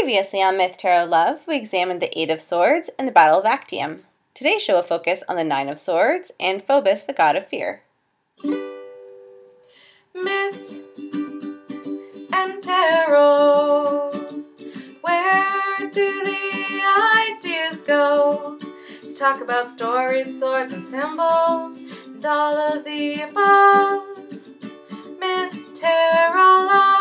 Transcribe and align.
Previously 0.00 0.40
on 0.42 0.56
Myth 0.56 0.78
Tarot 0.78 1.04
Love, 1.04 1.40
we 1.46 1.54
examined 1.58 2.00
the 2.00 2.18
Eight 2.18 2.30
of 2.30 2.40
Swords 2.40 2.88
and 2.98 3.06
the 3.06 3.12
Battle 3.12 3.38
of 3.38 3.44
Actium. 3.44 3.98
Today's 4.32 4.62
show 4.62 4.76
will 4.76 4.82
focus 4.82 5.22
on 5.28 5.36
the 5.36 5.44
Nine 5.44 5.68
of 5.68 5.78
Swords 5.78 6.32
and 6.40 6.64
Phobos, 6.64 7.02
the 7.02 7.12
god 7.12 7.36
of 7.36 7.46
fear. 7.46 7.82
Myth 10.14 10.58
and 12.32 12.62
tarot. 12.62 14.12
Where 15.02 15.90
do 15.90 16.24
the 16.24 17.28
ideas 17.28 17.82
go? 17.82 18.58
Let's 19.02 19.18
talk 19.18 19.42
about 19.42 19.68
stories, 19.68 20.40
swords, 20.40 20.72
and 20.72 20.82
symbols, 20.82 21.80
and 22.06 22.24
all 22.24 22.56
of 22.56 22.84
the 22.86 23.20
above. 23.20 24.04
Myth, 25.20 25.74
tarot, 25.74 26.66
love. 26.66 26.91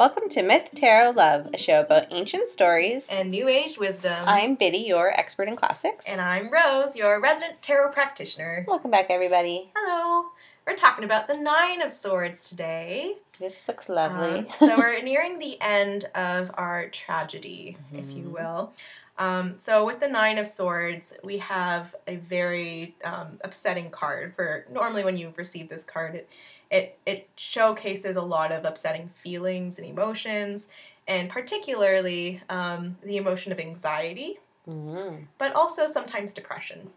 Welcome 0.00 0.30
to 0.30 0.42
Myth 0.42 0.70
Tarot 0.74 1.10
Love, 1.10 1.50
a 1.52 1.58
show 1.58 1.80
about 1.82 2.06
ancient 2.10 2.48
stories. 2.48 3.06
And 3.12 3.30
New 3.30 3.48
Age 3.48 3.76
wisdom. 3.76 4.16
I'm 4.26 4.54
Biddy, 4.54 4.78
your 4.78 5.10
expert 5.10 5.46
in 5.46 5.56
classics. 5.56 6.06
And 6.08 6.22
I'm 6.22 6.50
Rose, 6.50 6.96
your 6.96 7.20
resident 7.20 7.60
tarot 7.60 7.92
practitioner. 7.92 8.64
Welcome 8.66 8.90
back, 8.90 9.08
everybody. 9.10 9.70
Hello. 9.76 10.30
We're 10.66 10.74
talking 10.76 11.04
about 11.04 11.28
the 11.28 11.36
Nine 11.36 11.82
of 11.82 11.92
Swords 11.92 12.48
today. 12.48 13.16
This 13.38 13.68
looks 13.68 13.90
lovely. 13.90 14.38
Um, 14.38 14.46
so 14.58 14.78
we're 14.78 15.02
nearing 15.02 15.38
the 15.38 15.60
end 15.60 16.06
of 16.14 16.50
our 16.54 16.88
tragedy, 16.88 17.76
if 17.92 18.10
you 18.10 18.22
Mhm. 18.24 18.32
will. 18.32 18.72
Um, 19.18 19.56
so 19.58 19.84
with 19.84 20.00
the 20.00 20.08
Nine 20.08 20.38
of 20.38 20.46
Swords, 20.46 21.12
we 21.22 21.36
have 21.36 21.94
a 22.06 22.16
very 22.16 22.94
um, 23.04 23.38
upsetting 23.44 23.90
card. 23.90 24.32
For 24.34 24.64
normally 24.72 25.04
when 25.04 25.18
you 25.18 25.34
receive 25.36 25.68
this 25.68 25.84
card, 25.84 26.14
it 26.14 26.28
it 26.70 26.98
it 27.06 27.28
showcases 27.36 28.16
a 28.16 28.22
lot 28.22 28.52
of 28.52 28.64
upsetting 28.64 29.10
feelings 29.16 29.78
and 29.78 29.86
emotions, 29.86 30.68
and 31.08 31.28
particularly 31.28 32.40
um, 32.48 32.96
the 33.02 33.16
emotion 33.16 33.52
of 33.52 33.58
anxiety, 33.58 34.38
Mhm. 34.68 35.26
but 35.38 35.52
also 35.54 35.86
sometimes 35.86 36.32
depression. 36.34 36.90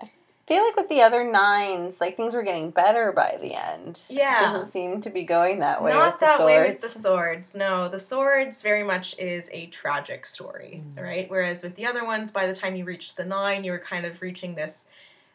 I 0.00 0.08
feel 0.46 0.62
like 0.64 0.76
with 0.76 0.88
the 0.88 1.02
other 1.02 1.24
nines, 1.24 2.00
like 2.00 2.16
things 2.16 2.32
were 2.34 2.44
getting 2.44 2.70
better 2.70 3.10
by 3.12 3.36
the 3.40 3.52
end. 3.54 4.00
Yeah. 4.08 4.38
It 4.38 4.46
doesn't 4.52 4.72
seem 4.72 5.00
to 5.02 5.10
be 5.10 5.24
going 5.24 5.58
that 5.58 5.82
way 5.82 5.92
Not 5.92 6.12
with 6.12 6.20
the 6.20 6.26
that 6.26 6.46
way 6.46 6.68
with 6.68 6.80
the 6.80 6.88
swords. 6.88 7.54
No, 7.56 7.88
the 7.88 7.98
swords 7.98 8.62
very 8.62 8.84
much 8.84 9.18
is 9.18 9.50
a 9.52 9.66
tragic 9.66 10.24
story, 10.24 10.82
Mm. 10.94 11.02
right? 11.02 11.28
Whereas 11.30 11.62
with 11.64 11.74
the 11.74 11.84
other 11.86 12.04
ones, 12.04 12.30
by 12.30 12.46
the 12.46 12.54
time 12.54 12.76
you 12.76 12.84
reached 12.84 13.16
the 13.16 13.24
nine, 13.24 13.64
you 13.64 13.72
were 13.72 13.80
kind 13.80 14.06
of 14.06 14.22
reaching 14.22 14.54
this, 14.54 14.86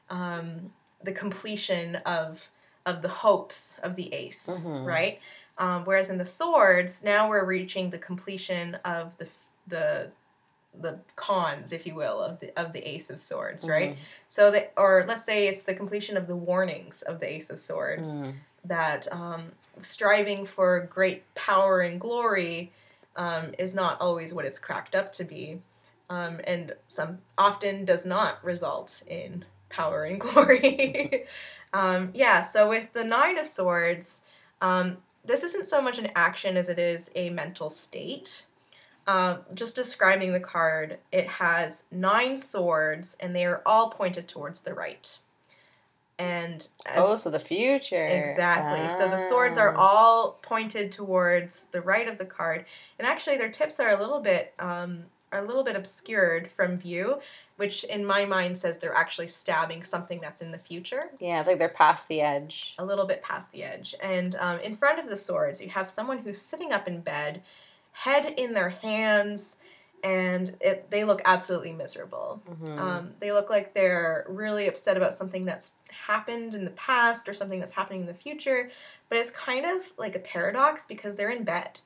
um, 0.09 0.71
the 1.03 1.11
completion 1.11 1.97
of 1.97 2.49
of 2.85 3.01
the 3.01 3.07
hopes 3.09 3.79
of 3.83 3.95
the 3.95 4.13
ace, 4.13 4.47
Mhm. 4.63 4.85
right? 4.85 5.19
Um, 5.57 5.85
whereas 5.85 6.09
in 6.09 6.17
the 6.17 6.25
swords, 6.25 7.03
now 7.03 7.29
we're 7.29 7.45
reaching 7.45 7.89
the 7.89 7.97
completion 7.99 8.75
of 8.85 9.17
the 9.17 9.27
the 9.67 10.11
the 10.79 10.97
cons, 11.17 11.73
if 11.73 11.85
you 11.85 11.93
will, 11.95 12.21
of 12.21 12.39
the 12.39 12.51
of 12.59 12.71
the 12.73 12.79
ace 12.87 13.09
of 13.09 13.19
swords, 13.19 13.67
right? 13.67 13.91
Mhm. 13.93 13.97
So 14.29 14.51
that, 14.51 14.71
or 14.77 15.03
let's 15.07 15.25
say 15.25 15.47
it's 15.47 15.63
the 15.63 15.73
completion 15.75 16.15
of 16.17 16.27
the 16.27 16.35
warnings 16.35 17.01
of 17.01 17.19
the 17.19 17.29
ace 17.31 17.49
of 17.49 17.59
swords 17.59 18.07
Mhm. 18.07 18.33
that 18.65 19.11
um, 19.11 19.51
striving 19.81 20.45
for 20.45 20.79
great 20.81 21.23
power 21.35 21.81
and 21.81 21.99
glory 21.99 22.71
um, 23.17 23.53
is 23.59 23.73
not 23.73 23.99
always 23.99 24.33
what 24.33 24.45
it's 24.45 24.59
cracked 24.59 24.95
up 24.95 25.11
to 25.11 25.25
be, 25.25 25.61
um, 26.09 26.39
and 26.45 26.73
some 26.87 27.19
often 27.37 27.83
does 27.83 28.05
not 28.05 28.41
result 28.43 29.03
in 29.07 29.43
power 29.69 30.05
and 30.05 30.19
glory. 30.25 31.25
um, 31.73 32.11
yeah, 32.13 32.41
so 32.41 32.67
with 32.69 32.91
the 32.93 33.03
Nine 33.03 33.37
of 33.37 33.47
Swords, 33.47 34.21
um, 34.61 34.97
this 35.23 35.43
isn't 35.43 35.67
so 35.67 35.81
much 35.81 35.99
an 35.99 36.09
action 36.15 36.57
as 36.57 36.69
it 36.69 36.79
is 36.79 37.11
a 37.15 37.29
mental 37.29 37.69
state. 37.69 38.45
Uh, 39.07 39.37
just 39.53 39.75
describing 39.75 40.31
the 40.31 40.39
card, 40.39 40.99
it 41.11 41.27
has 41.27 41.85
nine 41.91 42.37
swords, 42.37 43.17
and 43.19 43.35
they 43.35 43.45
are 43.45 43.61
all 43.65 43.89
pointed 43.89 44.27
towards 44.27 44.61
the 44.61 44.73
right. 44.73 45.17
And 46.19 46.67
as, 46.85 46.97
Oh, 47.03 47.17
so 47.17 47.31
the 47.31 47.39
future. 47.39 47.95
Exactly. 47.95 48.87
So 48.89 49.09
the 49.09 49.17
swords 49.17 49.57
are 49.57 49.73
Ah. 49.75 49.79
all 49.81 50.31
pointed 50.43 50.91
towards 50.91 51.65
the 51.67 51.81
right 51.81 52.07
of 52.07 52.19
the 52.19 52.25
card, 52.25 52.65
and 52.99 53.07
actually 53.07 53.37
their 53.37 53.49
tips 53.49 53.79
are 53.79 53.89
a 53.89 53.97
little 53.99 54.19
bit 54.19 54.53
um, 54.59 55.05
a 55.31 55.41
little 55.41 55.63
bit 55.63 55.75
obscured 55.75 56.49
from 56.51 56.77
view, 56.77 57.19
which 57.57 57.83
in 57.85 58.05
my 58.05 58.25
mind 58.25 58.57
says 58.57 58.77
they're 58.77 58.93
actually 58.95 59.27
stabbing 59.27 59.83
something 59.83 60.19
that's 60.19 60.41
in 60.41 60.51
the 60.51 60.57
future, 60.57 61.09
Yeah, 61.19 61.39
it's 61.39 61.47
like 61.47 61.57
they're 61.59 61.69
past 61.69 62.07
the 62.07 62.21
edge. 62.21 62.75
a 62.79 62.85
little 62.85 63.05
bit 63.05 63.21
past 63.23 63.51
the 63.51 63.63
edge. 63.63 63.95
And 64.01 64.35
um, 64.35 64.59
in 64.59 64.75
front 64.75 64.99
of 64.99 65.07
the 65.07 65.15
swords, 65.17 65.61
you 65.61 65.69
have 65.69 65.89
someone 65.89 66.17
who's 66.17 66.41
sitting 66.41 66.73
up 66.73 66.87
in 66.87 67.01
bed, 67.01 67.43
head 67.93 68.25
in 68.37 68.53
their 68.53 68.69
hands, 68.69 69.57
and 70.03 70.55
it, 70.59 70.89
they 70.89 71.03
look 71.03 71.21
absolutely 71.25 71.71
miserable. 71.73 72.41
Mhm. 72.49 72.77
Um, 72.79 73.11
they 73.19 73.31
look 73.31 73.49
like 73.51 73.73
they're 73.73 74.25
really 74.27 74.67
upset 74.67 74.97
about 74.97 75.13
something 75.13 75.45
that's 75.45 75.75
happened 75.89 76.55
in 76.55 76.65
the 76.65 76.71
past 76.71 77.29
or 77.29 77.33
something 77.33 77.59
that's 77.59 77.71
happening 77.71 78.01
in 78.01 78.07
the 78.07 78.13
future, 78.13 78.71
but 79.09 79.17
it's 79.19 79.29
kind 79.29 79.65
of 79.65 79.83
like 79.97 80.15
a 80.15 80.19
paradox 80.19 80.85
because 80.87 81.15
they're 81.15 81.29
in 81.29 81.43
bed. 81.43 81.77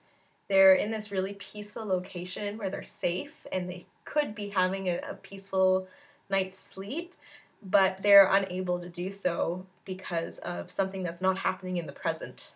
They're 0.47 0.75
in 0.75 0.91
this 0.91 1.11
really 1.11 1.33
peaceful 1.33 1.85
location 1.85 2.57
where 2.57 2.69
they're 2.69 2.83
safe 2.83 3.47
and 3.51 3.69
they 3.69 3.85
could 4.03 4.35
be 4.35 4.49
having 4.49 4.87
a, 4.87 4.99
a 5.09 5.15
peaceful 5.15 5.87
night's 6.29 6.59
sleep, 6.59 7.15
but 7.63 8.01
they're 8.03 8.27
unable 8.31 8.79
to 8.79 8.89
do 8.89 9.11
so 9.11 9.65
because 9.85 10.37
of 10.39 10.69
something 10.71 11.03
that's 11.03 11.21
not 11.21 11.37
happening 11.37 11.77
in 11.77 11.87
the 11.87 11.91
present. 11.91 12.53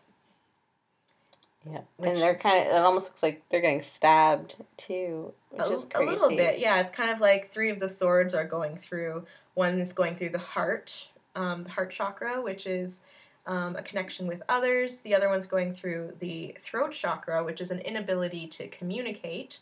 yeah, 1.69 1.81
which- 1.97 2.09
and 2.11 2.17
they're 2.17 2.35
kind 2.35 2.67
of. 2.67 2.75
It 2.75 2.79
almost 2.79 3.09
looks 3.09 3.23
like 3.23 3.43
they're 3.49 3.61
getting 3.61 3.81
stabbed 3.81 4.55
too, 4.77 5.33
which 5.51 5.61
a, 5.61 5.73
is 5.73 5.87
a 5.95 6.03
little 6.03 6.29
bit 6.29 6.59
yeah 6.59 6.79
it's 6.79 6.91
kind 6.91 7.09
of 7.09 7.19
like 7.19 7.51
three 7.51 7.69
of 7.69 7.79
the 7.79 7.89
swords 7.89 8.33
are 8.33 8.45
going 8.45 8.77
through 8.77 9.25
one 9.55 9.79
is 9.79 9.93
going 9.93 10.15
through 10.15 10.29
the 10.29 10.37
heart 10.37 11.07
um, 11.35 11.63
the 11.63 11.69
heart 11.69 11.91
chakra 11.91 12.41
which 12.41 12.67
is 12.67 13.03
um, 13.49 13.75
a 13.75 13.81
connection 13.81 14.27
with 14.27 14.41
others. 14.47 15.01
The 15.01 15.13
other 15.13 15.27
one's 15.27 15.45
going 15.45 15.73
through 15.73 16.13
the 16.19 16.55
throat 16.63 16.93
chakra 16.93 17.43
which 17.43 17.59
is 17.59 17.71
an 17.71 17.79
inability 17.79 18.47
to 18.47 18.69
communicate. 18.69 19.59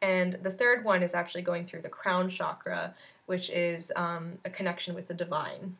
And 0.00 0.38
the 0.42 0.50
third 0.50 0.84
one 0.84 1.02
is 1.02 1.14
actually 1.14 1.42
going 1.42 1.66
through 1.66 1.82
the 1.82 1.88
crown 1.90 2.30
chakra 2.30 2.94
which 3.26 3.50
is 3.50 3.92
um, 3.96 4.38
a 4.46 4.50
connection 4.50 4.94
with 4.94 5.06
the 5.06 5.14
divine. 5.14 5.76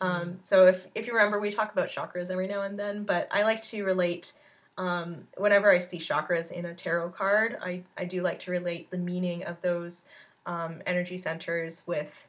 Um, 0.00 0.38
so 0.42 0.66
if, 0.66 0.86
if 0.94 1.06
you 1.06 1.14
remember 1.14 1.40
we 1.40 1.50
talk 1.50 1.72
about 1.72 1.88
chakras 1.88 2.30
every 2.30 2.46
now 2.46 2.62
and 2.62 2.78
then 2.78 3.02
but 3.02 3.26
i 3.32 3.42
like 3.42 3.62
to 3.62 3.84
relate 3.84 4.32
um, 4.78 5.26
whenever 5.36 5.70
I 5.72 5.80
see 5.80 5.98
chakras 5.98 6.52
in 6.52 6.64
a 6.64 6.72
tarot 6.72 7.10
card, 7.10 7.58
I, 7.60 7.82
I 7.98 8.04
do 8.04 8.22
like 8.22 8.38
to 8.40 8.52
relate 8.52 8.90
the 8.90 8.96
meaning 8.98 9.42
of 9.42 9.60
those 9.60 10.06
um, 10.46 10.80
energy 10.86 11.18
centers 11.18 11.82
with 11.86 12.27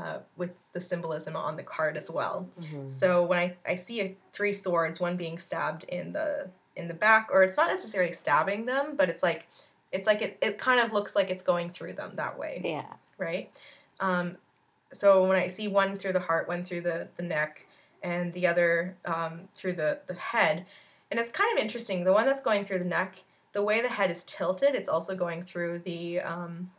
uh, 0.00 0.18
with 0.36 0.50
the 0.72 0.80
symbolism 0.80 1.36
on 1.36 1.56
the 1.56 1.62
card 1.62 1.96
as 1.96 2.10
well. 2.10 2.48
Mhm. 2.60 2.90
So 2.90 3.24
when 3.24 3.38
I, 3.38 3.56
I 3.66 3.74
see 3.76 4.00
a, 4.00 4.16
three 4.32 4.52
swords, 4.52 5.00
one 5.00 5.16
being 5.16 5.38
stabbed 5.38 5.84
in 5.84 6.12
the 6.12 6.48
in 6.76 6.88
the 6.88 6.94
back, 6.94 7.28
or 7.32 7.42
it's 7.44 7.56
not 7.56 7.68
necessarily 7.68 8.12
stabbing 8.12 8.66
them, 8.66 8.96
but 8.96 9.08
it's 9.08 9.22
like 9.22 9.46
it's 9.92 10.06
like 10.06 10.22
it, 10.22 10.38
it 10.42 10.58
kind 10.58 10.80
of 10.80 10.92
looks 10.92 11.14
like 11.14 11.30
it's 11.30 11.42
going 11.42 11.70
through 11.70 11.92
them 11.92 12.12
that 12.16 12.36
way 12.38 12.60
Yeah. 12.64 12.86
right? 13.16 13.50
Um, 14.00 14.36
so 14.92 15.24
when 15.26 15.36
I 15.36 15.46
see 15.46 15.68
one 15.68 15.96
through 15.96 16.14
the 16.14 16.20
heart, 16.20 16.48
one 16.48 16.64
through 16.64 16.80
the, 16.82 17.08
the 17.16 17.22
neck, 17.22 17.66
and 18.02 18.32
the 18.32 18.46
other 18.48 18.96
um, 19.04 19.42
through 19.54 19.74
the, 19.74 19.98
the 20.08 20.14
head, 20.14 20.66
and 21.10 21.20
it's 21.20 21.30
kind 21.30 21.56
of 21.56 21.62
interesting. 21.62 22.02
The 22.04 22.12
one 22.12 22.26
that's 22.26 22.42
going 22.42 22.64
through 22.64 22.80
the 22.80 22.84
neck, 22.84 23.22
the 23.52 23.62
way 23.62 23.80
the 23.80 23.88
head 23.88 24.10
is 24.10 24.24
tilted, 24.24 24.74
it's 24.74 24.88
also 24.88 25.14
going 25.14 25.44
through 25.44 25.78
the 25.80 26.20
um, 26.20 26.70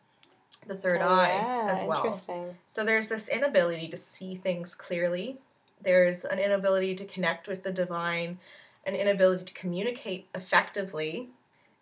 the 0.68 0.76
third 0.76 1.02
Oh, 1.02 1.08
eye 1.08 1.28
yeah, 1.30 1.68
as 1.72 1.84
well. 1.84 1.98
Interesting. 1.98 2.56
So 2.68 2.84
there's 2.84 3.10
this 3.10 3.30
inability 3.30 3.88
to 3.90 3.98
see 3.98 4.36
things 4.36 4.76
clearly. 4.76 5.38
There's 5.82 6.26
an 6.26 6.40
inability 6.40 6.96
to 6.96 7.06
connect 7.06 7.48
with 7.48 7.64
the 7.64 7.72
divine, 7.72 8.40
an 8.86 8.96
inability 8.96 9.46
to 9.46 9.54
communicate 9.54 10.28
effectively, 10.34 11.30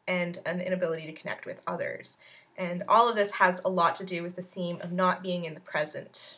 and 0.07 0.39
an 0.45 0.59
inability 0.59 1.05
to 1.05 1.13
connect 1.13 1.45
with 1.45 1.61
others. 1.67 2.17
And 2.57 2.83
all 2.87 3.09
of 3.09 3.15
this 3.15 3.31
has 3.33 3.61
a 3.65 3.69
lot 3.69 3.95
to 3.97 4.05
do 4.05 4.21
with 4.21 4.35
the 4.35 4.41
theme 4.41 4.79
of 4.81 4.91
not 4.91 5.23
being 5.23 5.45
in 5.45 5.53
the 5.53 5.59
present 5.61 6.37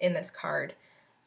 in 0.00 0.12
this 0.12 0.30
card. 0.30 0.74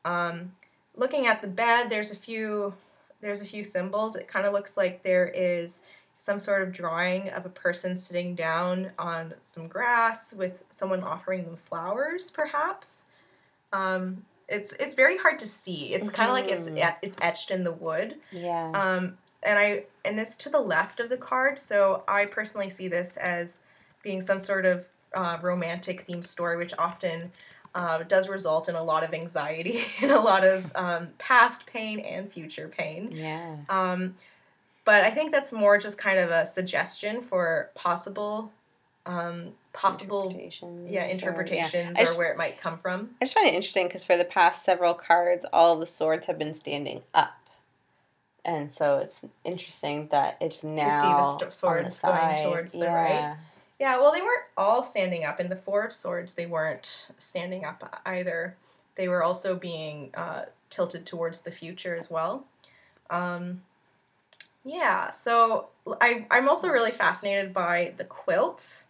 Um, 0.03 0.53
looking 0.95 1.27
at 1.27 1.41
the 1.41 1.47
bed, 1.47 1.89
there's 1.89 2.11
a 2.11 2.15
few 2.15 2.73
there's 3.21 3.41
a 3.41 3.45
few 3.45 3.65
symbols. 3.65 4.15
It 4.15 4.29
kind 4.29 4.45
of 4.45 4.53
looks 4.53 4.77
like 4.77 5.03
there 5.03 5.27
is 5.27 5.81
some 6.21 6.37
sort 6.37 6.61
of 6.61 6.73
drawing 6.73 7.29
of 7.29 7.45
a 7.45 7.49
person 7.49 7.95
sitting 7.95 8.35
down 8.35 8.91
on 8.99 9.33
some 9.41 9.69
grass 9.69 10.33
with 10.33 10.65
someone 10.69 11.01
offering 11.01 11.45
them 11.45 11.55
flowers, 11.55 12.29
perhaps. 12.29 13.05
Um, 13.71 14.25
it's 14.49 14.73
it's 14.73 14.95
very 14.95 15.17
hard 15.17 15.39
to 15.39 15.47
see. 15.47 15.93
It's 15.93 16.09
kind 16.09 16.29
of 16.29 16.33
like 16.35 16.49
it's 16.51 16.67
Mhm. 16.67 16.95
it's 17.01 17.15
etched 17.21 17.51
in 17.51 17.63
the 17.63 17.71
wood. 17.71 18.17
Yeah. 18.31 18.69
Um, 18.73 19.17
and 19.43 19.57
I 19.57 19.85
and 20.03 20.19
it's 20.19 20.35
to 20.37 20.49
the 20.49 20.59
left 20.59 20.99
of 20.99 21.07
the 21.09 21.15
card, 21.17 21.57
so 21.57 22.03
I 22.07 22.25
personally 22.25 22.69
see 22.69 22.89
this 22.89 23.15
as 23.15 23.61
being 24.03 24.19
some 24.21 24.39
sort 24.39 24.65
of 24.65 24.85
uh, 25.15 25.37
romantic 25.41 26.05
themed 26.05 26.25
story, 26.25 26.57
which 26.57 26.73
often 26.77 27.31
uh, 27.75 28.03
does 28.03 28.27
result 28.27 28.67
in 28.67 28.75
a 28.75 28.83
lot 28.83 29.03
of 29.05 29.13
anxiety 29.13 29.85
and 30.01 30.11
a 30.11 30.19
lot 30.19 30.43
of 30.43 30.69
um, 30.75 31.07
past 31.17 31.65
pain 31.65 31.99
and 32.01 32.29
future 32.29 32.67
pain. 32.67 33.09
yeah. 33.11 33.55
Um, 33.69 34.15
but 34.89 35.03
I 35.03 35.11
think 35.11 35.31
that's 35.31 35.51
more 35.51 35.77
just 35.77 35.99
kind 35.99 36.17
of 36.17 36.31
a 36.31 36.47
suggestion 36.47 37.21
for 37.21 37.69
possible, 37.75 38.51
um, 39.05 39.49
possible, 39.71 40.23
Interpretations 40.23 40.89
yeah, 40.89 41.05
or- 41.05 41.09
interpretations 41.09 41.99
or 41.99 42.05
just- 42.05 42.17
where 42.17 42.31
it 42.31 42.37
might 42.37 42.57
come 42.57 42.75
from. 42.79 43.11
I 43.21 43.25
just 43.25 43.35
find 43.35 43.45
it 43.45 43.53
interesting 43.53 43.85
because 43.85 44.03
for 44.03 44.17
the 44.17 44.25
past 44.25 44.65
several 44.65 44.95
cards, 44.95 45.45
all 45.53 45.75
the 45.75 45.85
swords 45.85 46.25
have 46.25 46.39
been 46.39 46.55
standing 46.55 47.03
up. 47.13 47.35
And 48.43 48.73
so 48.73 48.97
it's 48.97 49.25
interesting 49.43 50.07
that 50.07 50.37
it's 50.41 50.63
now 50.63 51.37
sto- 51.37 51.45
on 51.45 51.49
the 51.49 51.51
swords 51.51 51.99
going 51.99 52.15
side. 52.17 52.43
towards 52.43 52.73
the 52.73 52.79
yeah. 52.79 52.93
right. 52.93 53.37
Yeah, 53.77 53.97
well, 53.99 54.11
they 54.11 54.23
weren't 54.23 54.45
all 54.57 54.83
standing 54.83 55.23
up. 55.23 55.39
In 55.39 55.49
the 55.49 55.55
Four 55.55 55.83
of 55.83 55.93
Swords, 55.93 56.33
they 56.33 56.47
weren't 56.47 57.09
standing 57.19 57.63
up 57.63 58.01
either. 58.07 58.55
They 58.95 59.07
were 59.07 59.21
also 59.21 59.55
being 59.55 60.09
uh, 60.15 60.45
tilted 60.71 61.05
towards 61.05 61.41
the 61.41 61.51
future 61.51 61.95
as 61.95 62.09
well. 62.09 62.47
Um, 63.11 63.61
yeah, 64.63 65.09
so 65.11 65.69
I, 66.01 66.25
I'm 66.29 66.47
also 66.49 66.67
really 66.69 66.91
fascinated 66.91 67.53
by 67.53 67.93
the 67.97 68.03
quilt 68.03 68.83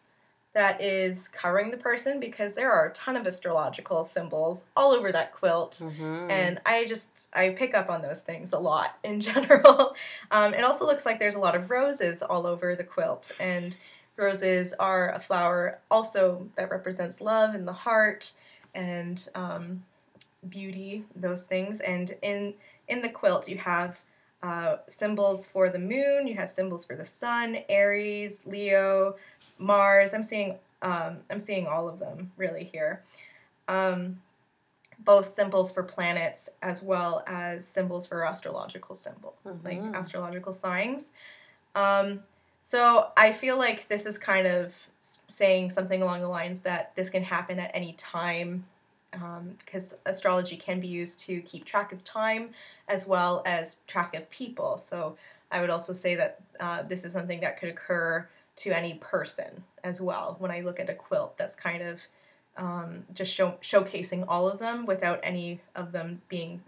that 0.54 0.81
is 0.81 1.27
covering 1.27 1.69
the 1.69 1.77
person 1.77 2.19
because 2.19 2.56
there 2.56 2.71
are 2.71 2.88
a 2.88 2.94
ton 2.94 3.16
of 3.16 3.27
astrological 3.27 4.04
symbols 4.04 4.63
all 4.75 4.92
over 4.92 5.12
that 5.12 5.31
quilt. 5.31 5.80
Mhm. 5.80 6.30
And 6.31 6.60
I 6.66 6.86
just 6.86 7.10
I 7.33 7.51
pick 7.51 7.75
up 7.75 7.89
on 7.89 8.01
those 8.01 8.21
things 8.21 8.51
a 8.51 8.57
lot 8.60 8.98
in 9.04 9.21
general. 9.30 9.95
Um, 10.31 10.54
it 10.56 10.63
also 10.63 10.86
looks 10.86 11.06
like 11.06 11.19
there's 11.19 11.36
a 11.36 11.39
lot 11.39 11.56
of 11.56 11.69
roses 11.69 12.24
all 12.24 12.48
over 12.48 12.75
the 12.75 12.83
quilt, 12.83 13.31
and 13.39 13.75
roses 14.18 14.74
are 14.80 15.12
a 15.13 15.19
flower 15.19 15.77
also 15.89 16.48
that 16.56 16.71
represents 16.71 17.21
love 17.21 17.54
and 17.54 17.68
the 17.68 17.74
heart 17.74 18.31
and 18.74 19.30
um, 19.36 19.83
beauty, 20.50 21.06
those 21.16 21.44
things. 21.44 21.80
And 21.80 22.16
in 22.24 22.56
in 22.88 23.01
the 23.04 23.10
quilt, 23.10 23.48
you 23.48 23.60
have 23.60 24.01
uh, 24.41 24.77
symbols 24.88 25.45
for 25.47 25.69
the 25.69 25.80
moon, 25.80 26.27
you 26.27 26.36
have 26.36 26.50
symbols 26.50 26.86
for 26.86 26.95
the 26.95 27.06
sun, 27.06 27.57
Aries, 27.68 28.45
Leo, 28.45 29.15
Mars. 29.57 30.13
I'm 30.13 30.24
seeing 30.24 30.56
um, 30.81 31.18
I'm 31.30 31.41
seeing 31.41 31.68
all 31.68 31.89
of 31.89 32.00
them 32.00 32.31
really 32.38 32.63
here. 32.63 33.03
Um, 33.68 34.21
both 35.00 35.33
symbols 35.33 35.71
for 35.71 35.83
planets 35.83 36.50
as 36.62 36.81
well 36.83 37.24
as 37.27 37.65
symbols 37.68 38.07
for 38.07 38.25
astrological 38.25 38.95
symbol, 38.95 39.33
like 39.63 39.80
Mhm. 39.80 39.95
astrological 39.95 40.53
signs. 40.53 41.12
Um, 41.75 42.24
so 42.63 43.12
I 43.18 43.31
feel 43.31 43.57
like 43.57 43.88
this 43.88 44.06
is 44.06 44.18
kind 44.18 44.47
of 44.47 44.74
saying 45.27 45.71
something 45.71 46.01
along 46.01 46.21
the 46.21 46.27
lines 46.27 46.62
that 46.62 46.94
this 46.95 47.09
can 47.09 47.24
happen 47.24 47.59
at 47.59 47.71
any 47.74 47.94
time 47.94 48.65
because 49.11 49.95
astrology 50.06 50.56
can 50.56 50.79
be 50.79 50.88
used 50.88 51.19
to 51.21 51.41
keep 51.41 51.65
track 51.65 51.91
of 51.91 52.03
time 52.03 52.51
as 52.88 53.07
well 53.07 53.41
as 53.45 53.77
track 53.88 54.15
of 54.15 54.29
people. 54.29 54.77
So 54.77 55.17
I 55.51 55.61
would 55.61 55.69
also 55.69 55.94
say 55.94 56.15
that 56.15 56.39
uh, 56.59 56.83
this 56.83 57.03
is 57.03 57.13
something 57.13 57.39
that 57.41 57.59
could 57.59 57.69
occur 57.69 58.27
to 58.57 58.71
any 58.71 58.95
person 58.95 59.63
as 59.83 60.01
well. 60.01 60.35
When 60.39 60.51
I 60.51 60.61
look 60.61 60.79
at 60.79 60.89
a 60.89 60.94
quilt, 60.94 61.38
that's 61.38 61.56
kind 61.56 61.81
of 61.81 62.01
um, 62.57 63.06
just 63.13 63.33
show, 63.33 63.56
showcasing 63.61 64.25
all 64.27 64.50
of 64.50 64.59
them 64.59 64.85
without 64.85 65.19
any 65.23 65.61
of 65.75 65.91
them 65.91 66.21
being, 66.27 66.61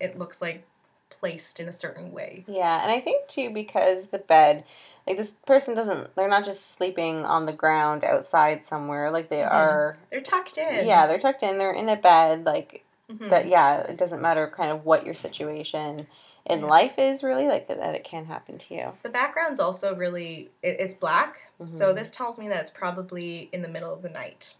it 0.00 0.18
looks 0.18 0.40
like, 0.40 0.64
placed 1.10 1.60
in 1.60 1.68
a 1.68 1.72
certain 1.72 2.10
way. 2.10 2.44
Yeah, 2.48 2.82
and 2.82 2.90
I 2.90 2.98
think 2.98 3.28
too 3.28 3.50
because 3.52 4.06
the 4.06 4.18
bed, 4.18 4.64
like 5.06 5.16
this 5.16 5.32
person 5.46 5.74
doesn't, 5.74 6.14
they're 6.14 6.28
not 6.28 6.44
just 6.44 6.74
sleeping 6.76 7.24
on 7.24 7.46
the 7.46 7.52
ground 7.52 8.04
outside 8.04 8.64
somewhere. 8.66 9.10
Like 9.10 9.28
they 9.28 9.40
Mhm. 9.40 9.50
are, 9.52 9.96
They're 10.10 10.20
tucked 10.20 10.58
in. 10.58 10.86
yeah, 10.86 11.06
they're 11.06 11.18
tucked 11.18 11.42
in. 11.42 11.58
They're 11.58 11.72
in 11.72 11.88
a 11.88 11.96
bed. 11.96 12.44
Like 12.44 12.84
Mhm. 13.10 13.28
that. 13.30 13.46
Yeah, 13.46 13.78
it 13.80 13.96
doesn't 13.96 14.22
matter 14.22 14.48
kind 14.48 14.70
of 14.70 14.84
what 14.84 15.04
your 15.04 15.14
situation 15.14 16.06
in 16.46 16.60
Yeah. 16.60 16.66
life 16.66 16.98
is 16.98 17.22
really 17.22 17.46
like 17.46 17.68
that. 17.68 17.94
It 17.94 18.04
can 18.04 18.26
happen 18.26 18.58
to 18.58 18.74
you. 18.74 18.92
The 19.02 19.08
background's 19.08 19.60
also 19.60 19.94
really 19.94 20.50
it, 20.62 20.76
it's 20.80 20.94
black, 20.94 21.48
so 21.66 21.92
Mhm. 21.92 21.96
this 21.96 22.10
tells 22.10 22.38
me 22.38 22.48
that 22.48 22.60
it's 22.60 22.70
probably 22.70 23.48
in 23.52 23.62
the 23.62 23.68
middle 23.68 23.92
of 23.92 24.02
the 24.02 24.08
night, 24.08 24.54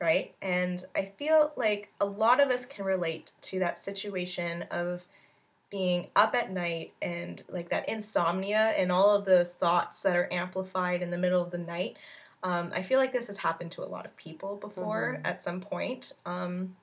right? 0.00 0.34
And 0.42 0.84
I 0.94 1.06
feel 1.16 1.52
like 1.56 1.90
a 2.00 2.04
lot 2.06 2.40
of 2.40 2.50
us 2.50 2.66
can 2.66 2.84
relate 2.84 3.32
to 3.42 3.58
that 3.60 3.78
situation 3.78 4.62
of 4.70 5.06
being 5.70 6.08
up 6.14 6.34
at 6.34 6.52
night 6.52 6.92
and 7.02 7.42
like 7.48 7.68
that 7.70 7.88
insomnia 7.88 8.74
and 8.76 8.92
all 8.92 9.10
of 9.14 9.24
the 9.24 9.44
thoughts 9.44 10.02
that 10.02 10.16
are 10.16 10.28
amplified 10.32 11.02
in 11.02 11.10
the 11.10 11.18
middle 11.18 11.42
of 11.42 11.50
the 11.50 11.58
night. 11.58 11.96
Um, 12.42 12.70
I 12.72 12.82
feel 12.82 13.00
like 13.00 13.12
this 13.12 13.26
has 13.26 13.38
happened 13.38 13.72
to 13.72 13.82
a 13.82 13.86
lot 13.86 14.06
of 14.06 14.16
people 14.16 14.56
before 14.56 15.18
Mhm. 15.18 15.26
at 15.26 15.42
some 15.42 15.60
point. 15.60 16.12
Um, 16.24 16.76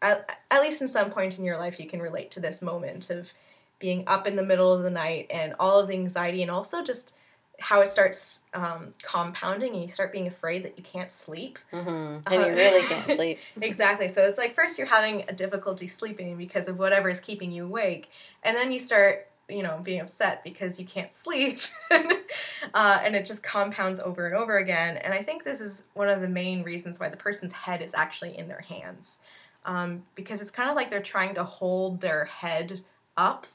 at, 0.00 0.38
at 0.50 0.62
least 0.62 0.80
in 0.80 0.86
some 0.86 1.10
point 1.10 1.38
in 1.38 1.44
your 1.44 1.58
life, 1.58 1.80
you 1.80 1.88
can 1.88 2.00
relate 2.00 2.30
to 2.32 2.40
this 2.40 2.62
moment 2.62 3.10
of 3.10 3.32
being 3.80 4.04
up 4.06 4.26
in 4.26 4.36
the 4.36 4.44
middle 4.44 4.72
of 4.72 4.82
the 4.82 4.90
night 4.90 5.26
and 5.30 5.54
all 5.58 5.80
of 5.80 5.88
the 5.88 5.94
anxiety, 5.94 6.42
and 6.42 6.50
also 6.50 6.82
just 6.82 7.12
how 7.60 7.80
it 7.80 7.88
starts 7.88 8.42
um, 8.54 8.92
compounding, 9.02 9.72
and 9.74 9.82
you 9.82 9.88
start 9.88 10.12
being 10.12 10.28
afraid 10.28 10.62
that 10.62 10.78
you 10.78 10.84
can't 10.84 11.10
sleep. 11.10 11.58
Mm-hmm. 11.72 11.88
And 11.88 12.26
Uh, 12.26 12.46
you 12.46 12.52
really 12.54 12.86
can't 12.86 13.10
sleep. 13.16 13.38
Exactly. 13.60 14.08
So 14.08 14.22
it's 14.24 14.38
like 14.38 14.54
first 14.54 14.78
you're 14.78 14.86
having 14.86 15.24
a 15.28 15.32
difficulty 15.32 15.88
sleeping 15.88 16.36
because 16.36 16.68
of 16.68 16.78
whatever 16.78 17.10
is 17.10 17.20
keeping 17.20 17.50
you 17.50 17.64
awake, 17.64 18.10
and 18.44 18.56
then 18.56 18.70
you 18.70 18.78
start, 18.78 19.26
you 19.48 19.62
know, 19.62 19.80
being 19.82 20.00
upset 20.00 20.44
because 20.44 20.78
you 20.78 20.86
can't 20.86 21.10
sleep, 21.12 21.58
uh, 21.90 23.00
and 23.02 23.16
it 23.16 23.26
just 23.26 23.42
compounds 23.42 24.00
over 24.00 24.26
and 24.26 24.36
over 24.36 24.58
again. 24.58 24.96
And 24.98 25.12
I 25.12 25.22
think 25.22 25.42
this 25.44 25.60
is 25.60 25.84
one 25.94 26.08
of 26.08 26.20
the 26.20 26.28
main 26.28 26.62
reasons 26.62 27.00
why 27.00 27.08
the 27.08 27.16
person's 27.16 27.52
head 27.52 27.82
is 27.82 27.94
actually 27.94 28.36
in 28.38 28.48
their 28.48 28.60
hands, 28.60 29.20
um, 29.64 30.02
because 30.14 30.40
it's 30.40 30.50
kind 30.50 30.70
of 30.70 30.76
like 30.76 30.90
they're 30.90 31.02
trying 31.02 31.34
to 31.34 31.44
hold 31.44 32.00
their 32.00 32.26
head 32.26 32.82
up 33.16 33.46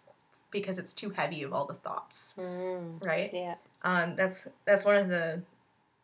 because 0.52 0.78
it's 0.78 0.94
too 0.94 1.10
heavy 1.10 1.42
of 1.42 1.52
all 1.54 1.66
the 1.66 1.74
thoughts, 1.74 2.36
Mm. 2.38 3.04
right? 3.04 3.30
Yeah. 3.34 3.56
Um, 3.84 4.16
that's 4.16 4.48
that's 4.66 4.86
one 4.86 4.96
of 4.96 5.10
the 5.10 5.42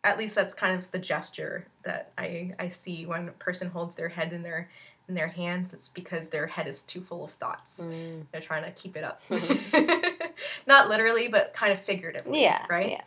at 0.04 0.18
least 0.18 0.34
that's 0.36 0.54
kind 0.54 0.78
of 0.80 0.90
the 0.92 1.00
gesture 1.00 1.66
that 1.84 2.12
I, 2.18 2.54
I 2.58 2.70
see 2.70 3.06
when 3.06 3.28
a 3.28 3.32
person 3.34 3.70
holds 3.70 3.96
their 3.96 4.08
head 4.10 4.32
in 4.34 4.44
their 4.44 4.70
in 5.10 5.16
their 5.16 5.28
hands 5.28 5.74
it's 5.74 5.90
because 5.90 6.30
their 6.30 6.48
head 6.48 6.68
is 6.68 6.84
too 6.84 7.02
full 7.02 7.24
of 7.24 7.32
thoughts 7.32 7.82
Mm. 7.84 8.26
they're 8.32 8.42
trying 8.42 8.64
to 8.64 8.72
keep 8.72 8.96
it 8.96 9.04
up 9.04 9.22
not 10.68 10.88
literally 10.90 11.28
but 11.28 11.54
kind 11.54 11.72
of 11.74 11.82
figuratively 11.82 12.44
Yeah. 12.44 12.66
right 12.70 12.90
Yeah. 12.92 13.02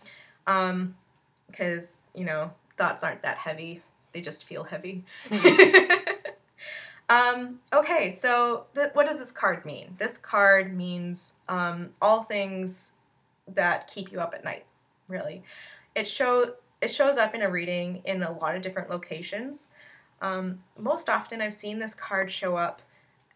um 0.47 0.95
because 1.51 2.09
you 2.15 2.25
know 2.25 2.51
thoughts 2.77 3.03
aren't 3.05 3.23
that 3.23 3.39
heavy 3.39 3.81
they 4.13 4.21
just 4.21 4.45
feel 4.45 4.65
heavy 4.65 5.05
um 7.09 7.59
okay 7.73 8.11
so 8.13 8.65
th- 8.75 8.91
what 8.95 9.07
does 9.07 9.19
this 9.19 9.33
card 9.33 9.65
mean 9.65 9.95
this 9.99 10.17
card 10.19 10.75
means 10.77 11.35
um 11.49 11.91
all 12.01 12.23
things 12.23 12.92
that 13.49 13.89
keep 13.89 14.13
you 14.13 14.21
up 14.21 14.35
at 14.35 14.45
night 14.45 14.65
really. 15.09 15.43
It 15.95 16.09
show 16.09 16.55
it 16.81 16.93
shows 16.93 17.17
up 17.17 17.35
in 17.35 17.43
a 17.43 17.51
reading 17.51 18.03
in 18.05 18.23
a 18.23 18.33
lot 18.33 18.57
of 18.57 18.63
different 18.63 18.91
locations. 18.91 19.71
Um, 20.21 20.63
most 20.79 21.09
often 21.09 21.41
i've 21.41 21.55
seen 21.55 21.81
this 21.81 21.95
card 21.95 22.31
show 22.31 22.57
up 22.57 22.81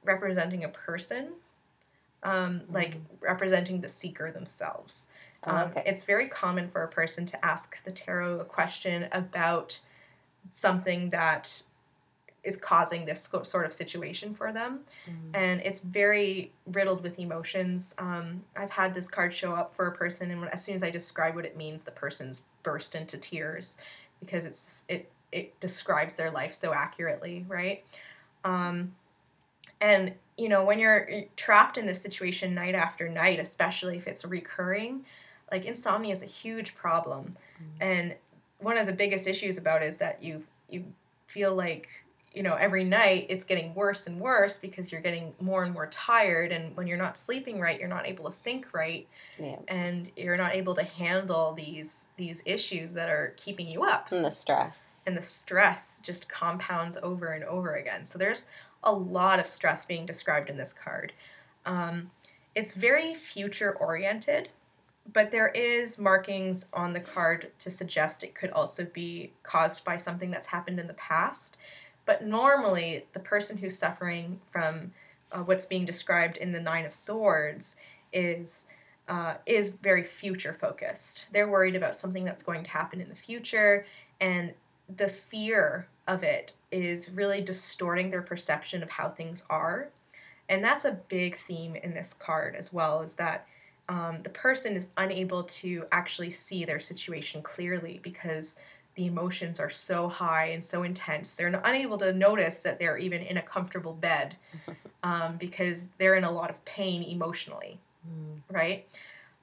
representing 0.05 0.63
a 0.63 0.69
person 0.69 1.33
um, 2.27 2.63
like 2.71 2.97
representing 3.21 3.81
the 3.81 3.89
seeker 3.89 4.31
themselves. 4.33 5.11
Oh, 5.45 5.55
um, 5.55 5.71
okay. 5.71 5.83
it's 5.87 6.03
very 6.03 6.29
common 6.29 6.69
for 6.69 6.83
a 6.83 6.89
person 6.89 7.25
to 7.27 7.45
ask 7.45 7.83
the 7.85 7.93
tarot 7.93 8.41
a 8.41 8.45
question 8.45 9.07
about 9.13 9.79
something 10.51 11.11
that 11.11 11.63
is 12.47 12.57
causing 12.57 13.05
this 13.05 13.29
sort 13.43 13.67
of 13.67 13.73
situation 13.73 14.33
for 14.35 14.53
them 14.53 14.81
Mm. 15.09 15.13
and 15.35 15.61
it's 15.63 15.81
very 15.81 16.53
riddled 16.69 17.03
with 17.03 17.19
emotions. 17.19 17.95
Um, 17.99 18.43
I've 18.57 18.71
had 18.71 18.95
this 18.95 19.09
card 19.11 19.35
show 19.35 19.53
up 19.55 19.75
for 19.75 19.87
a 19.89 19.93
person, 19.93 20.31
and 20.31 20.41
when, 20.41 20.49
as 20.51 20.65
soon 20.65 20.75
as 20.77 20.83
I 20.83 20.91
describe 20.91 21.35
what 21.35 21.45
it 21.45 21.57
means, 21.57 21.85
the 21.85 21.91
person's 21.91 22.47
burst 22.63 22.95
into 22.95 23.19
tears 23.19 23.79
because 24.21 24.47
it's 24.47 24.85
it 24.89 25.11
it 25.33 25.59
describes 25.61 26.15
their 26.15 26.31
life 26.31 26.55
so 26.55 26.73
accurately, 26.73 27.45
right? 27.49 27.85
Um, 28.45 28.95
and 29.81 30.15
you 30.39 30.49
know 30.49 30.65
when 30.65 30.79
you're 30.79 31.09
trapped 31.37 31.77
in 31.79 31.85
this 31.87 32.01
situation 32.01 32.55
night 32.55 32.75
after 32.75 33.09
night, 33.09 33.41
especially 33.41 33.97
if 33.99 34.07
it's 34.07 34.25
recurring, 34.25 35.05
like 35.51 35.65
insomnia 35.65 36.15
is 36.15 36.23
a 36.23 36.27
huge 36.27 36.75
problem, 36.77 37.35
Mm. 37.61 37.83
and 37.91 38.15
one 38.59 38.79
of 38.79 38.87
the 38.87 38.93
biggest 38.93 39.27
issues 39.27 39.59
about 39.59 39.83
it 39.83 39.87
is 39.87 39.99
that 39.99 40.23
you 40.23 40.45
you 40.71 40.85
feel 41.27 41.55
like 41.55 41.89
you 42.37 42.43
know 42.43 42.55
every 42.55 42.85
night 42.85 43.27
it's 43.31 43.45
getting 43.45 43.75
worse 43.75 44.07
and 44.07 44.21
worse 44.21 44.59
because 44.59 44.93
you're 44.93 45.01
getting 45.01 45.33
more 45.41 45.65
and 45.65 45.73
more 45.73 45.87
tired 45.87 46.53
and 46.53 46.77
when 46.77 46.87
you're 46.87 46.99
not 46.99 47.17
sleeping 47.17 47.59
right 47.59 47.81
you're 47.81 47.89
not 47.89 48.07
able 48.07 48.31
to 48.31 48.37
think 48.45 48.67
right 48.75 49.09
Yeah. 49.39 49.57
and 49.69 50.11
you're 50.17 50.37
not 50.37 50.55
able 50.55 50.75
to 50.75 50.83
handle 50.85 51.55
these 51.55 52.09
these 52.19 52.43
issues 52.45 52.93
that 52.93 53.09
are 53.09 53.33
keeping 53.39 53.67
you 53.67 53.85
up 53.85 54.13
And 54.13 54.23
the 54.23 54.31
stress. 54.31 55.03
and 55.07 55.17
the 55.17 55.23
stress 55.23 56.01
just 56.03 56.29
compounds 56.29 56.99
over 57.03 57.29
and 57.33 57.43
over 57.45 57.77
again 57.77 58.05
so 58.05 58.19
there's 58.19 58.45
a 58.85 58.93
lot 58.93 59.41
of 59.41 59.47
stress 59.47 59.87
being 59.87 60.05
described 60.05 60.51
in 60.51 60.59
this 60.59 60.75
card 60.75 61.15
um, 61.65 62.11
it's 62.55 62.73
very 62.73 63.15
future 63.15 63.73
oriented 63.77 64.51
but 65.13 65.31
there 65.31 65.49
is 65.49 65.99
markings 65.99 66.67
on 66.75 66.93
the 66.93 67.01
card 67.01 67.51
to 67.61 67.71
suggest 67.71 68.25
it 68.25 68.35
could 68.35 68.51
also 68.51 68.85
be 68.93 69.33
caused 69.43 69.85
by 69.85 69.97
something 69.97 70.31
that's 70.33 70.49
happened 70.49 70.79
in 70.81 70.87
the 70.89 70.95
past 70.95 71.57
but 72.07 72.25
normally 72.25 73.05
the 73.13 73.21
person 73.21 73.59
who's 73.59 73.77
suffering 73.77 74.41
from 74.51 74.93
uh, 75.33 75.41
what's 75.41 75.67
being 75.67 75.85
described 75.85 76.37
in 76.39 76.53
the 76.53 76.61
nine 76.61 76.87
of 76.87 76.95
swords 76.95 77.77
is 78.13 78.69
uh, 79.09 79.35
is 79.45 79.71
very 79.71 80.03
future 80.03 80.53
focused. 80.53 81.27
They're 81.33 81.49
worried 81.49 81.77
about 81.77 81.97
something 81.97 82.25
that's 82.25 82.43
going 82.43 82.65
to 82.65 82.71
happen 82.71 83.01
in 83.01 83.09
the 83.09 83.15
future, 83.15 83.87
and 84.21 84.53
the 84.97 85.09
fear 85.09 85.89
of 86.09 86.23
it 86.23 86.53
is 86.71 87.11
really 87.11 87.41
distorting 87.41 88.11
their 88.11 88.23
perception 88.23 88.83
of 88.83 88.91
how 88.91 89.11
things 89.11 89.45
are. 89.51 89.91
And 90.49 90.63
that's 90.63 90.85
a 90.85 90.99
big 91.09 91.39
theme 91.39 91.77
in 91.77 91.95
this 91.95 92.15
card 92.15 92.55
as 92.55 92.73
well, 92.73 93.03
is 93.03 93.15
that 93.15 93.47
um, 93.89 94.19
the 94.23 94.31
person 94.31 94.75
is 94.75 94.91
unable 94.97 95.45
to 95.45 95.87
actually 95.93 96.31
see 96.31 96.65
their 96.65 96.81
situation 96.81 97.43
clearly 97.43 98.01
because 98.03 98.57
the 98.97 99.07
emotions 99.07 99.61
are 99.61 99.71
so 99.71 100.09
high 100.09 100.47
and 100.47 100.65
so 100.65 100.83
intense. 100.83 101.37
They're 101.37 101.49
unable 101.65 101.99
to 101.99 102.13
notice 102.13 102.63
that 102.63 102.79
they're 102.79 102.99
even 102.99 103.23
in 103.23 103.37
a 103.37 103.43
comfortable 103.43 103.93
bed 103.93 104.37
um, 105.03 105.37
because 105.37 105.89
they're 105.99 106.15
in 106.15 106.25
a 106.25 106.31
lot 106.31 106.51
of 106.51 106.65
pain 106.65 107.03
emotionally, 107.03 107.79
mm. 108.09 108.41
right? 108.51 108.87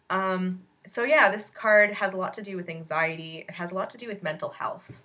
Um, 0.09 0.61
so, 0.85 1.03
yeah, 1.03 1.29
this 1.29 1.51
card 1.51 1.91
has 1.91 2.13
a 2.13 2.17
lot 2.17 2.33
to 2.33 2.41
do 2.41 2.57
with 2.57 2.67
anxiety, 2.67 3.45
it 3.47 3.53
has 3.53 3.71
a 3.71 3.75
lot 3.75 3.89
to 3.91 3.97
do 3.97 4.07
with 4.07 4.23
mental 4.23 4.49
health, 4.49 4.99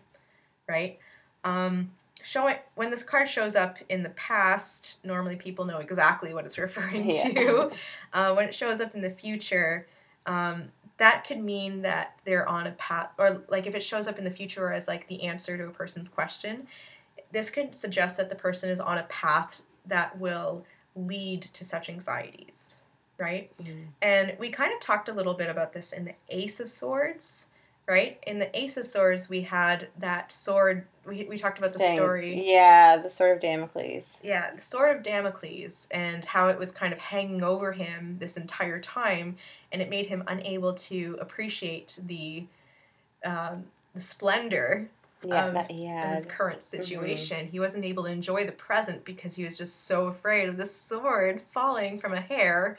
right? 0.67 0.99
Um, 1.45 1.93
showing 2.23 2.57
when 2.75 2.91
this 2.91 3.05
card 3.05 3.29
shows 3.29 3.55
up 3.55 3.77
in 3.89 4.03
the 4.03 4.11
past, 4.11 4.97
normally 5.05 5.37
people 5.37 5.67
know 5.67 5.79
exactly 5.79 6.33
what 6.35 6.47
it's 6.47 6.59
referring 6.59 7.11
yeah. 7.11 7.29
to. 7.33 7.71
Uh, 8.13 8.33
when 8.35 8.49
it 8.49 8.55
shows 8.55 8.81
up 8.81 8.95
in 8.95 9.03
the 9.03 9.11
future, 9.11 9.87
um, 10.27 10.65
that 10.99 11.27
could 11.27 11.39
mean 11.39 11.83
that 11.83 12.19
they're 12.25 12.49
on 12.49 12.67
a 12.67 12.73
path, 12.73 13.11
or 13.19 13.43
like 13.49 13.67
if 13.67 13.75
it 13.75 13.83
shows 13.83 14.07
up 14.07 14.19
in 14.19 14.25
the 14.25 14.31
future 14.31 14.73
as 14.73 14.87
like 14.89 15.07
the 15.09 15.23
answer 15.23 15.57
to 15.57 15.67
a 15.67 15.71
person's 15.71 16.09
question, 16.09 16.67
this 17.33 17.51
could 17.51 17.75
suggest 17.75 18.17
that 18.17 18.29
the 18.29 18.35
person 18.35 18.69
is 18.71 18.81
on 18.81 18.99
a 18.99 19.05
path 19.05 19.63
that 19.87 20.19
will 20.19 20.65
lead 20.97 21.43
to 21.43 21.65
such 21.65 21.89
anxieties, 21.89 22.79
right? 23.17 23.51
Mm-hmm. 23.63 23.85
And 24.03 24.37
we 24.39 24.51
kind 24.51 24.73
of 24.73 24.81
talked 24.81 25.09
a 25.09 25.13
little 25.13 25.35
bit 25.35 25.49
about 25.49 25.73
this 25.73 25.93
in 25.93 26.05
the 26.05 26.15
Ace 26.29 26.61
of 26.61 26.71
Swords 26.71 27.47
right? 27.89 28.23
In 28.27 28.39
the 28.39 28.57
Ace 28.57 28.77
of 28.77 28.85
Swords, 28.85 29.29
we 29.29 29.41
had 29.41 29.89
that 29.99 30.31
sword. 30.31 30.87
We, 31.07 31.25
we 31.25 31.39
talked 31.39 31.59
about 31.59 31.73
the 31.73 31.79
Thing. 31.79 31.97
story. 31.97 32.51
Yeah, 32.53 32.99
the 32.99 33.09
Sword 33.09 33.37
of 33.37 33.41
Damocles. 33.41 34.21
Yeah, 34.23 34.55
the 34.55 34.63
Sword 34.63 34.97
of 34.97 35.03
Damocles, 35.03 35.89
and 35.91 36.25
how 36.25 36.49
it 36.49 36.59
was 36.59 36.71
kind 36.71 36.93
of 36.93 36.99
hanging 36.99 37.43
over 37.43 37.73
him 37.73 38.17
this 38.21 38.37
entire 38.37 38.79
time, 38.81 39.37
and 39.73 39.81
it 39.81 39.89
made 39.89 40.07
him 40.07 40.23
unable 40.29 40.75
to 40.75 41.17
appreciate 41.21 41.99
the 42.07 42.45
um, 43.25 43.65
the 43.95 44.01
splendor 44.01 44.89
yeah, 45.25 45.47
of, 45.47 45.55
that, 45.55 45.71
yeah. 45.71 46.13
of 46.13 46.17
his 46.19 46.27
current 46.27 46.61
mm-hmm. 46.61 46.83
situation. 46.83 47.39
Mm-hmm. 47.39 47.51
He 47.51 47.61
wasn't 47.61 47.85
able 47.85 48.05
to 48.05 48.11
enjoy 48.11 48.45
the 48.45 48.53
present 48.53 49.05
because 49.05 49.35
he 49.35 49.45
was 49.45 49.57
just 49.57 49.87
so 49.87 50.07
afraid 50.07 50.49
of 50.49 50.57
the 50.57 50.67
sword 50.67 51.43
falling 51.53 51.99
from 51.99 52.13
a 52.13 52.21
hair 52.21 52.79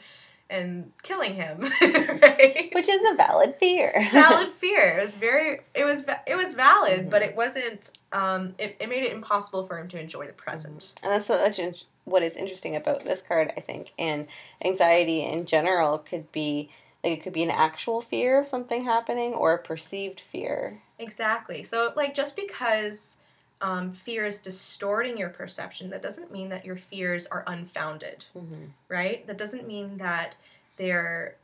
and 0.50 0.92
killing 1.02 1.34
him, 1.34 1.60
right? 1.80 2.70
Which 2.72 2.88
is 2.88 3.02
a 3.10 3.14
valid 3.14 3.54
fear. 3.58 4.08
valid 4.12 4.52
fear. 4.52 4.98
It 4.98 5.02
was 5.02 5.14
very. 5.14 5.60
It 5.74 5.84
was. 5.84 6.02
It 6.26 6.36
was 6.36 6.54
valid, 6.54 7.00
mm-hmm. 7.00 7.08
but 7.08 7.22
it 7.22 7.36
wasn't. 7.36 7.90
Um, 8.12 8.54
it, 8.58 8.76
it 8.80 8.88
made 8.88 9.04
it 9.04 9.12
impossible 9.12 9.66
for 9.66 9.78
him 9.78 9.88
to 9.88 10.00
enjoy 10.00 10.26
the 10.26 10.32
present. 10.32 10.92
Mm-hmm. 10.96 11.06
And 11.06 11.14
that's 11.14 11.28
what, 11.28 11.84
what 12.04 12.22
is 12.22 12.36
interesting 12.36 12.76
about 12.76 13.04
this 13.04 13.22
card, 13.22 13.52
I 13.56 13.60
think, 13.60 13.92
and 13.98 14.26
anxiety 14.64 15.24
in 15.24 15.46
general 15.46 15.98
could 15.98 16.30
be 16.32 16.70
like 17.02 17.14
it 17.14 17.22
could 17.22 17.32
be 17.32 17.42
an 17.42 17.50
actual 17.50 18.00
fear 18.00 18.40
of 18.40 18.46
something 18.46 18.84
happening 18.84 19.32
or 19.32 19.54
a 19.54 19.58
perceived 19.58 20.20
fear. 20.20 20.82
Exactly. 20.98 21.62
So 21.62 21.92
like 21.96 22.14
just 22.14 22.36
because 22.36 23.18
um, 23.60 23.92
fear 23.92 24.26
is 24.26 24.40
distorting 24.40 25.16
your 25.16 25.28
perception, 25.28 25.90
that 25.90 26.02
doesn't 26.02 26.32
mean 26.32 26.48
that 26.48 26.64
your 26.64 26.76
fears 26.76 27.26
are 27.26 27.44
unfounded, 27.46 28.24
mm-hmm. 28.36 28.64
right? 28.88 29.26
That 29.26 29.38
doesn't 29.38 29.66
mean 29.66 29.98
that 29.98 30.34
they're 30.76 31.36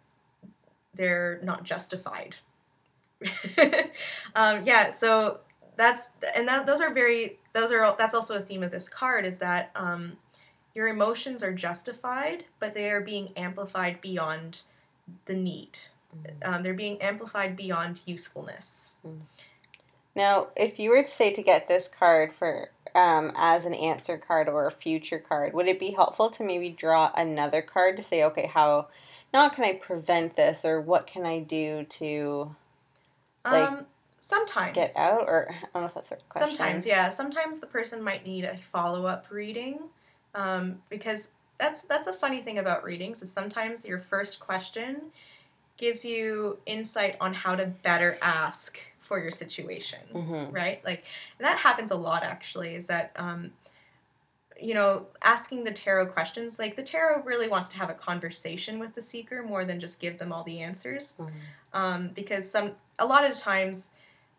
they're 0.94 1.40
not 1.42 1.64
justified. 1.64 2.36
um, 4.34 4.64
yeah, 4.64 4.90
so 4.90 5.40
that's 5.76 6.10
and 6.34 6.48
that 6.48 6.66
those 6.66 6.80
are 6.80 6.92
very 6.92 7.38
those 7.52 7.70
are 7.70 7.94
that's 7.98 8.14
also 8.14 8.38
a 8.38 8.40
theme 8.40 8.62
of 8.62 8.70
this 8.70 8.88
card 8.88 9.26
is 9.26 9.38
that 9.38 9.70
um, 9.74 10.12
your 10.74 10.88
emotions 10.88 11.42
are 11.42 11.52
justified, 11.52 12.44
but 12.60 12.74
they 12.74 12.90
are 12.90 13.00
being 13.00 13.30
amplified 13.36 14.00
beyond 14.00 14.62
the 15.26 15.34
need. 15.34 15.78
Mm-hmm. 16.16 16.54
Um, 16.54 16.62
they're 16.62 16.74
being 16.74 17.00
amplified 17.02 17.56
beyond 17.56 18.00
usefulness. 18.06 18.92
Mm-hmm. 19.06 19.20
Now, 20.16 20.48
if 20.56 20.78
you 20.78 20.90
were 20.90 21.02
to 21.02 21.08
say 21.08 21.30
to 21.32 21.42
get 21.42 21.68
this 21.68 21.86
card 21.88 22.32
for 22.32 22.70
um, 22.94 23.32
as 23.36 23.66
an 23.66 23.74
answer 23.74 24.16
card 24.16 24.48
or 24.48 24.66
a 24.66 24.70
future 24.70 25.18
card, 25.18 25.52
would 25.52 25.68
it 25.68 25.78
be 25.78 25.90
helpful 25.90 26.30
to 26.30 26.42
maybe 26.42 26.70
draw 26.70 27.12
another 27.14 27.60
card 27.60 27.98
to 27.98 28.02
say, 28.02 28.24
okay, 28.24 28.46
how 28.46 28.88
not 29.34 29.54
can 29.54 29.64
I 29.64 29.74
prevent 29.74 30.34
this 30.34 30.64
or 30.64 30.80
what 30.80 31.06
can 31.06 31.26
I 31.26 31.40
do 31.40 31.84
to 31.84 32.56
like 33.44 33.68
um, 33.68 33.86
sometimes 34.20 34.74
get 34.74 34.96
out 34.96 35.28
or 35.28 35.50
I 35.50 35.66
don't 35.74 35.82
know 35.82 35.88
if 35.88 35.94
that's 35.94 36.12
a 36.12 36.16
question. 36.30 36.56
Sometimes, 36.56 36.86
yeah. 36.86 37.10
Sometimes 37.10 37.58
the 37.58 37.66
person 37.66 38.02
might 38.02 38.24
need 38.24 38.44
a 38.44 38.56
follow 38.56 39.04
up 39.04 39.26
reading 39.30 39.80
um, 40.34 40.80
because 40.88 41.28
that's 41.58 41.82
that's 41.82 42.08
a 42.08 42.12
funny 42.14 42.40
thing 42.40 42.58
about 42.58 42.84
readings 42.84 43.22
is 43.22 43.30
sometimes 43.30 43.84
your 43.84 43.98
first 43.98 44.40
question 44.40 45.02
gives 45.76 46.06
you 46.06 46.58
insight 46.64 47.16
on 47.20 47.34
how 47.34 47.54
to 47.54 47.66
better 47.66 48.18
ask 48.22 48.78
for 49.06 49.18
your 49.20 49.30
situation, 49.30 50.00
mm-hmm. 50.12 50.54
right? 50.54 50.84
Like 50.84 51.04
and 51.38 51.46
that 51.46 51.58
happens 51.58 51.90
a 51.90 51.96
lot 51.96 52.22
actually. 52.22 52.74
Is 52.74 52.86
that 52.88 53.12
um, 53.16 53.52
you 54.60 54.74
know 54.74 55.06
asking 55.22 55.64
the 55.64 55.72
tarot 55.72 56.08
questions? 56.08 56.58
Like 56.58 56.76
the 56.76 56.82
tarot 56.82 57.22
really 57.22 57.48
wants 57.48 57.68
to 57.70 57.76
have 57.76 57.90
a 57.90 57.94
conversation 57.94 58.78
with 58.78 58.94
the 58.94 59.02
seeker 59.02 59.42
more 59.42 59.64
than 59.64 59.80
just 59.80 60.00
give 60.00 60.18
them 60.18 60.32
all 60.32 60.44
the 60.44 60.60
answers, 60.60 61.14
mm-hmm. 61.18 61.34
um, 61.72 62.10
because 62.14 62.50
some 62.50 62.72
a 62.98 63.06
lot 63.06 63.28
of 63.28 63.38
times 63.38 63.92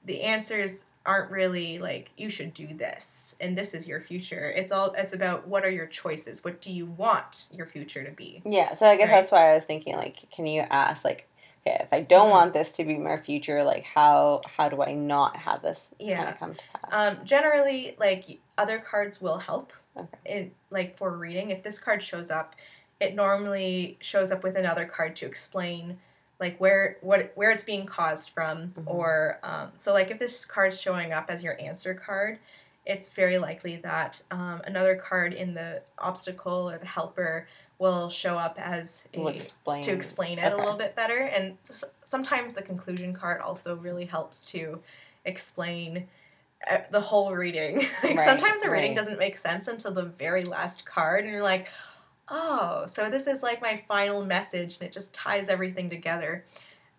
the 0.06 0.22
answers 0.22 0.86
aren't 1.08 1.32
really 1.32 1.80
like 1.80 2.10
you 2.18 2.30
should 2.30 2.54
do 2.54 2.68
this 2.74 3.34
and 3.40 3.58
this 3.58 3.74
is 3.74 3.88
your 3.88 4.02
future 4.02 4.52
it's 4.52 4.74
all 4.74 4.94
it's 4.98 5.14
about 5.14 5.48
what 5.48 5.64
are 5.64 5.70
your 5.70 5.86
choices 5.86 6.44
what 6.44 6.60
do 6.60 6.70
you 6.70 6.86
want 6.86 7.48
your 7.50 7.66
future 7.66 8.04
to 8.04 8.12
be 8.12 8.42
yeah 8.46 8.74
so 8.74 8.86
i 8.86 8.98
guess 8.98 9.10
right? 9.10 9.16
that's 9.16 9.32
why 9.32 9.50
i 9.50 9.54
was 9.54 9.64
thinking 9.64 9.96
like 9.96 10.30
can 10.32 10.46
you 10.46 10.62
ask 10.70 11.06
like 11.06 11.30
okay, 11.68 11.84
if 11.84 11.94
I 11.94 12.02
don't 12.02 12.24
mm-hmm. 12.24 12.32
want 12.32 12.54
this 12.54 12.74
to 12.74 12.84
be 12.84 12.98
my 12.98 13.18
future, 13.18 13.64
like 13.64 13.84
how 13.84 14.42
how 14.58 14.70
do 14.70 14.82
I 14.82 14.94
not 14.94 15.36
have 15.38 15.62
this 15.62 15.94
yeah. 16.00 16.18
kind 16.18 16.30
of 16.30 16.40
come 16.40 16.56
to 16.56 16.64
pass? 16.74 17.18
Um, 17.18 17.26
generally, 17.26 17.96
like 18.00 18.40
other 18.58 18.80
cards 18.80 19.22
will 19.22 19.38
help. 19.38 19.72
Okay. 19.96 20.08
In 20.26 20.52
like 20.70 20.96
for 20.96 21.16
reading, 21.16 21.50
if 21.50 21.64
this 21.64 21.80
card 21.80 22.04
shows 22.04 22.32
up, 22.32 22.56
it 23.00 23.16
normally 23.16 23.98
shows 24.00 24.32
up 24.32 24.44
with 24.44 24.56
another 24.56 24.86
card 24.86 25.16
to 25.18 25.26
explain 25.26 25.98
like 26.40 26.60
where 26.60 26.98
what 27.02 27.32
where 27.36 27.52
it's 27.52 27.64
being 27.64 27.86
caused 27.86 28.30
from, 28.30 28.70
mm-hmm. 28.70 28.88
or 28.88 29.40
um, 29.44 29.72
so 29.78 29.94
like 29.94 30.12
if 30.12 30.20
this 30.20 30.46
card's 30.46 30.80
showing 30.80 31.14
up 31.14 31.30
as 31.30 31.44
your 31.44 31.60
answer 31.60 31.94
card, 31.94 32.40
it's 32.86 33.10
very 33.10 33.38
likely 33.38 33.78
that 33.78 34.22
um, 34.32 34.62
another 34.66 34.96
card 34.96 35.34
in 35.34 35.54
the 35.54 35.82
obstacle 35.98 36.70
or 36.70 36.78
the 36.78 36.86
helper 36.86 37.48
will 37.79 38.10
show 38.10 38.38
up 38.38 38.57
as 38.60 39.03
a, 39.13 39.19
we'll 39.19 39.27
explain. 39.29 39.84
to 39.84 39.91
explain 39.91 40.39
it 40.39 40.46
okay. 40.46 40.53
a 40.53 40.57
little 40.57 40.77
bit 40.77 40.96
better. 40.96 41.17
And 41.17 41.57
sometimes 42.03 42.53
the 42.53 42.62
conclusion 42.62 43.13
card 43.13 43.41
also 43.41 43.75
really 43.75 44.05
helps 44.05 44.50
to 44.51 44.79
explain 45.25 46.07
uh, 46.69 46.79
the 46.91 47.00
whole 47.01 47.34
reading. 47.34 47.77
like 48.03 48.17
right, 48.17 48.25
sometimes 48.25 48.62
the 48.62 48.69
reading 48.69 48.91
right. 48.91 48.98
doesn't 48.98 49.19
make 49.19 49.38
sense 49.38 49.67
until 49.67 49.91
the 49.91 50.05
very 50.05 50.43
last 50.43 50.86
card, 50.86 51.24
and 51.24 51.31
you're 51.31 51.43
like, 51.43 51.67
oh, 52.29 52.86
so 52.88 53.10
this 53.10 53.27
is 53.27 53.43
like 53.43 53.62
my 53.62 53.84
final 53.88 54.25
message, 54.25 54.77
and 54.79 54.88
it 54.88 54.91
just 54.91 55.13
ties 55.13 55.50
everything 55.50 55.89
together. 55.89 56.43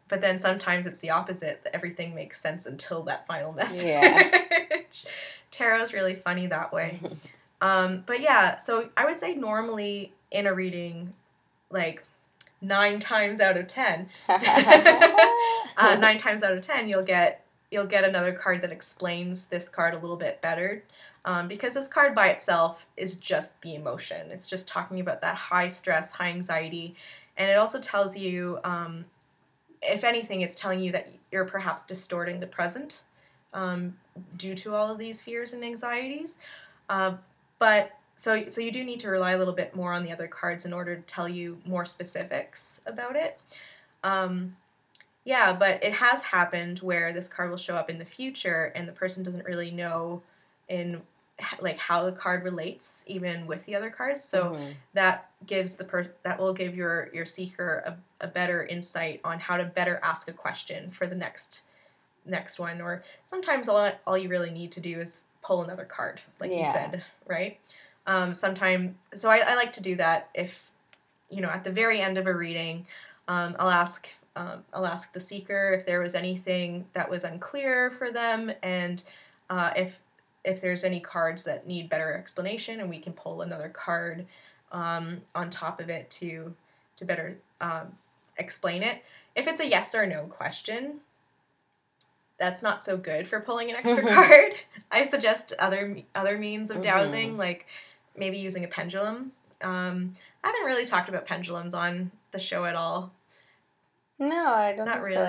But 0.07 0.21
then 0.21 0.41
sometimes 0.41 0.87
it's 0.87 1.01
the 1.01 1.11
opposite. 1.11 1.63
That 1.65 1.75
everything 1.75 2.15
makes 2.15 2.41
sense 2.41 2.67
until 2.67 3.03
that 3.05 3.27
final 3.27 3.53
message. 3.53 3.87
Yeah. 3.87 4.43
Tarot's 5.51 5.93
really 5.93 6.15
funny 6.15 6.47
that 6.47 6.73
way. 6.73 7.01
um, 7.61 8.05
but 8.07 8.21
yeah, 8.21 8.59
so 8.59 8.89
I 8.97 9.05
would 9.05 9.19
say 9.19 9.35
normally 9.35 10.13
in 10.31 10.47
a 10.47 10.55
reading 10.55 11.13
like 11.71 12.05
nine 12.61 13.01
times 13.01 13.41
out 13.41 13.57
of 13.57 13.67
ten. 13.67 14.09
Uh, 15.81 15.95
nine 15.95 16.19
times 16.19 16.43
out 16.43 16.53
of 16.53 16.61
ten 16.61 16.89
you'll 16.89 17.05
get 17.05 17.45
you'll 17.71 17.87
get 17.87 18.03
another 18.03 18.33
card 18.33 18.61
that 18.63 18.73
explains 18.73 19.47
this 19.47 19.69
card 19.69 19.95
a 19.95 19.99
little 19.99 20.17
bit 20.17 20.41
better. 20.41 20.83
Um, 21.25 21.47
because 21.47 21.75
this 21.75 21.87
card 21.87 22.17
by 22.17 22.31
itself 22.31 22.85
is 22.97 23.17
just 23.17 23.63
the 23.63 23.77
emotion. 23.77 24.33
It's 24.33 24.49
just 24.49 24.67
talking 24.67 24.99
about 24.99 25.21
that 25.21 25.37
high 25.37 25.69
stress 25.69 26.11
high 26.11 26.31
anxiety 26.31 26.97
and 27.39 27.49
it 27.49 27.55
also 27.55 27.81
tells 27.81 28.17
you 28.17 28.59
um, 28.65 29.05
if 29.81 30.05
anything 30.05 30.41
it's 30.43 30.57
telling 30.57 30.81
you 30.81 30.93
that 30.93 31.09
you're 31.31 31.45
perhaps 31.45 31.85
distorting 31.85 32.41
the 32.41 32.47
present 32.47 33.03
um, 33.55 33.97
due 34.37 34.55
to 34.57 34.75
all 34.75 34.91
of 34.91 34.99
these 34.99 35.23
fears 35.23 35.53
and 35.53 35.65
anxieties. 35.65 36.39
Uh, 36.89 37.15
but 37.59 37.98
so 38.19 38.49
so 38.49 38.61
you 38.61 38.73
do 38.73 38.83
need 38.83 38.99
to 39.01 39.09
rely 39.09 39.31
a 39.31 39.39
little 39.39 39.55
bit 39.55 39.77
more 39.77 39.93
on 39.93 40.05
the 40.05 40.11
other 40.11 40.27
cards 40.27 40.67
in 40.67 40.73
order 40.73 40.97
to 40.97 41.03
tell 41.03 41.29
you 41.29 41.57
more 41.65 41.87
specifics 41.87 42.81
about 42.85 43.15
it. 43.15 43.41
Um, 44.03 44.57
yeah, 45.25 45.53
but 45.53 45.85
it 45.85 45.93
has 45.93 46.25
happened 46.25 46.81
where 46.81 47.13
this 47.13 47.29
card 47.29 47.49
will 47.51 47.57
show 47.57 47.77
up 47.77 47.89
in 47.89 47.99
the 47.99 48.05
future 48.05 48.73
and 48.75 48.89
the 48.89 48.93
person 48.93 49.23
doesn't 49.23 49.45
really 49.45 49.71
know 49.71 50.21
in 50.69 51.01
like 51.61 51.79
how 51.79 52.05
the 52.05 52.13
card 52.13 52.43
relates 52.43 53.05
even 53.07 53.47
with 53.47 53.65
the 53.67 53.77
other 53.77 53.89
cards. 53.91 54.25
So 54.25 54.51
Mhm. 54.51 54.75
that 54.95 55.31
gives 55.47 55.77
the 55.77 55.85
per 55.85 56.11
that 56.25 56.41
will 56.41 56.53
give 56.53 56.75
your 56.75 57.11
your 57.15 57.25
seeker 57.25 57.85
a, 57.87 58.25
a 58.25 58.27
better 58.27 58.67
insight 58.67 59.21
on 59.23 59.39
how 59.39 59.57
to 59.57 59.65
better 59.65 60.01
ask 60.03 60.29
a 60.29 60.33
question 60.33 60.91
for 60.91 61.07
the 61.07 61.15
next 61.15 61.63
next 62.27 62.59
one 62.59 62.81
or 62.81 63.05
sometimes 63.27 63.69
all, 63.69 63.93
all 64.09 64.19
you 64.19 64.29
really 64.29 64.51
need 64.51 64.73
to 64.73 64.81
do 64.81 65.01
is 65.01 65.23
pull 65.41 65.63
another 65.63 65.85
card 65.85 66.21
like 66.41 66.51
you 66.51 66.65
said 66.65 67.05
right 67.27 67.61
um 68.09 68.35
sometime 68.35 68.97
so 69.15 69.31
I, 69.31 69.39
I 69.39 69.55
like 69.55 69.73
to 69.75 69.83
do 69.83 69.95
that 69.97 70.31
if 70.35 70.69
you 71.31 71.41
know 71.41 71.49
at 71.49 71.63
the 71.63 71.71
very 71.71 72.01
end 72.01 72.19
of 72.19 72.27
a 72.27 72.35
reading 72.35 72.87
um, 73.29 73.55
i'll 73.61 73.71
ask 73.71 74.09
um, 74.35 74.65
i'll 74.75 74.87
ask 74.87 75.13
the 75.13 75.21
seeker 75.21 75.75
if 75.79 75.87
there 75.87 76.01
was 76.01 76.17
anything 76.17 76.87
that 76.95 77.09
was 77.09 77.23
unclear 77.23 77.93
for 77.93 78.11
them 78.11 78.51
and 78.63 79.05
uh, 79.51 79.71
if 79.77 79.95
if 80.45 80.61
there's 80.61 80.83
any 80.83 80.99
cards 80.99 81.45
that 81.45 81.67
need 81.67 81.89
better 81.89 82.15
explanation 82.15 82.81
and 82.81 82.89
we 82.89 82.99
can 82.99 83.13
pull 83.13 83.43
another 83.43 83.69
card 83.69 84.27
um, 84.73 85.21
on 85.35 85.51
top 85.51 85.81
of 85.81 85.91
it 85.91 86.09
to 86.11 86.55
to 86.97 87.05
better 87.05 87.37
um, 87.61 87.93
explain 88.37 88.83
it. 88.83 89.03
If 89.35 89.47
it's 89.47 89.61
a 89.61 89.69
yes 89.69 89.95
or 89.95 90.07
no 90.07 90.25
question, 90.25 91.01
that's 92.39 92.63
not 92.63 92.83
so 92.83 92.97
good 92.97 93.29
for 93.29 93.41
pulling 93.41 93.71
an 93.71 93.77
extra 93.77 94.03
card. 94.15 94.53
I 94.91 95.05
suggest 95.05 95.53
other 95.59 95.99
other 96.15 96.39
means 96.39 96.71
of 96.71 96.83
dowsing, 96.83 97.37
like 97.37 97.67
maybe 98.19 98.39
using 98.39 98.65
a 98.65 98.69
pendulum. 98.69 99.33
Um, 99.61 100.15
I 100.43 100.49
haven't 100.49 100.67
really 100.67 100.87
talked 100.87 101.09
about 101.09 101.27
pendulums 101.27 101.75
on 101.75 102.11
the 102.31 102.39
show 102.39 102.65
at 102.65 102.75
all. 102.75 103.13
No, 104.19 104.47
I 104.47 104.75
don't 104.75 104.87
Not 104.87 105.05
think 105.05 105.15
so. 105.15 105.21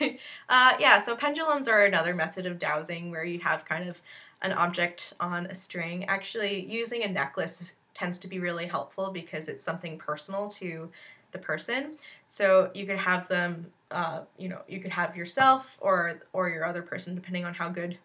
really. 0.00 0.18
uh, 0.48 0.72
yeah, 0.80 1.00
so 1.00 1.14
pendulums 1.14 1.68
are 1.68 1.84
another 1.84 2.14
method 2.14 2.46
of 2.46 2.58
dowsing 2.58 3.10
where 3.10 3.24
you 3.24 3.38
have 3.40 3.64
kind 3.64 3.88
of 3.88 4.02
an 4.42 4.52
object 4.52 5.14
on 5.20 5.46
a 5.46 5.54
string. 5.54 6.04
Actually, 6.06 6.64
using 6.66 7.04
a 7.04 7.08
necklace 7.08 7.74
tends 7.94 8.18
to 8.18 8.28
be 8.28 8.40
really 8.40 8.66
helpful 8.66 9.10
because 9.10 9.48
it's 9.48 9.64
something 9.64 9.98
personal 9.98 10.48
to 10.48 10.90
the 11.30 11.38
person. 11.38 11.96
So 12.28 12.70
you 12.74 12.86
could 12.86 12.98
have 12.98 13.28
them, 13.28 13.66
uh, 13.90 14.20
you 14.36 14.48
know, 14.48 14.62
you 14.68 14.80
could 14.80 14.90
have 14.90 15.16
yourself 15.16 15.76
or 15.80 16.20
or 16.32 16.48
your 16.48 16.64
other 16.64 16.82
person, 16.82 17.14
depending 17.14 17.44
on 17.44 17.54
how 17.54 17.68
good 17.68 17.98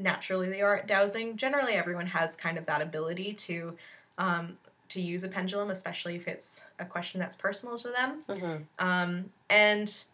naturally 0.00 0.48
they 0.48 0.60
are 0.60 0.76
at 0.76 0.86
dowsing. 0.86 1.36
Generally, 1.36 1.74
everyone 1.74 2.06
has 2.06 2.34
kind 2.34 2.58
of 2.58 2.66
that 2.66 2.82
ability 2.82 3.34
to 3.34 3.76
um, 4.18 4.58
to 4.88 5.00
use 5.00 5.24
a 5.24 5.28
pendulum, 5.28 5.70
especially 5.70 6.16
if 6.16 6.26
it's 6.26 6.64
a 6.78 6.84
question 6.84 7.20
that's 7.20 7.36
personal 7.36 7.78
to 7.78 7.88
them. 7.90 8.24
Mhm. 8.28 8.64
Um, 8.78 9.30
and 9.48 10.04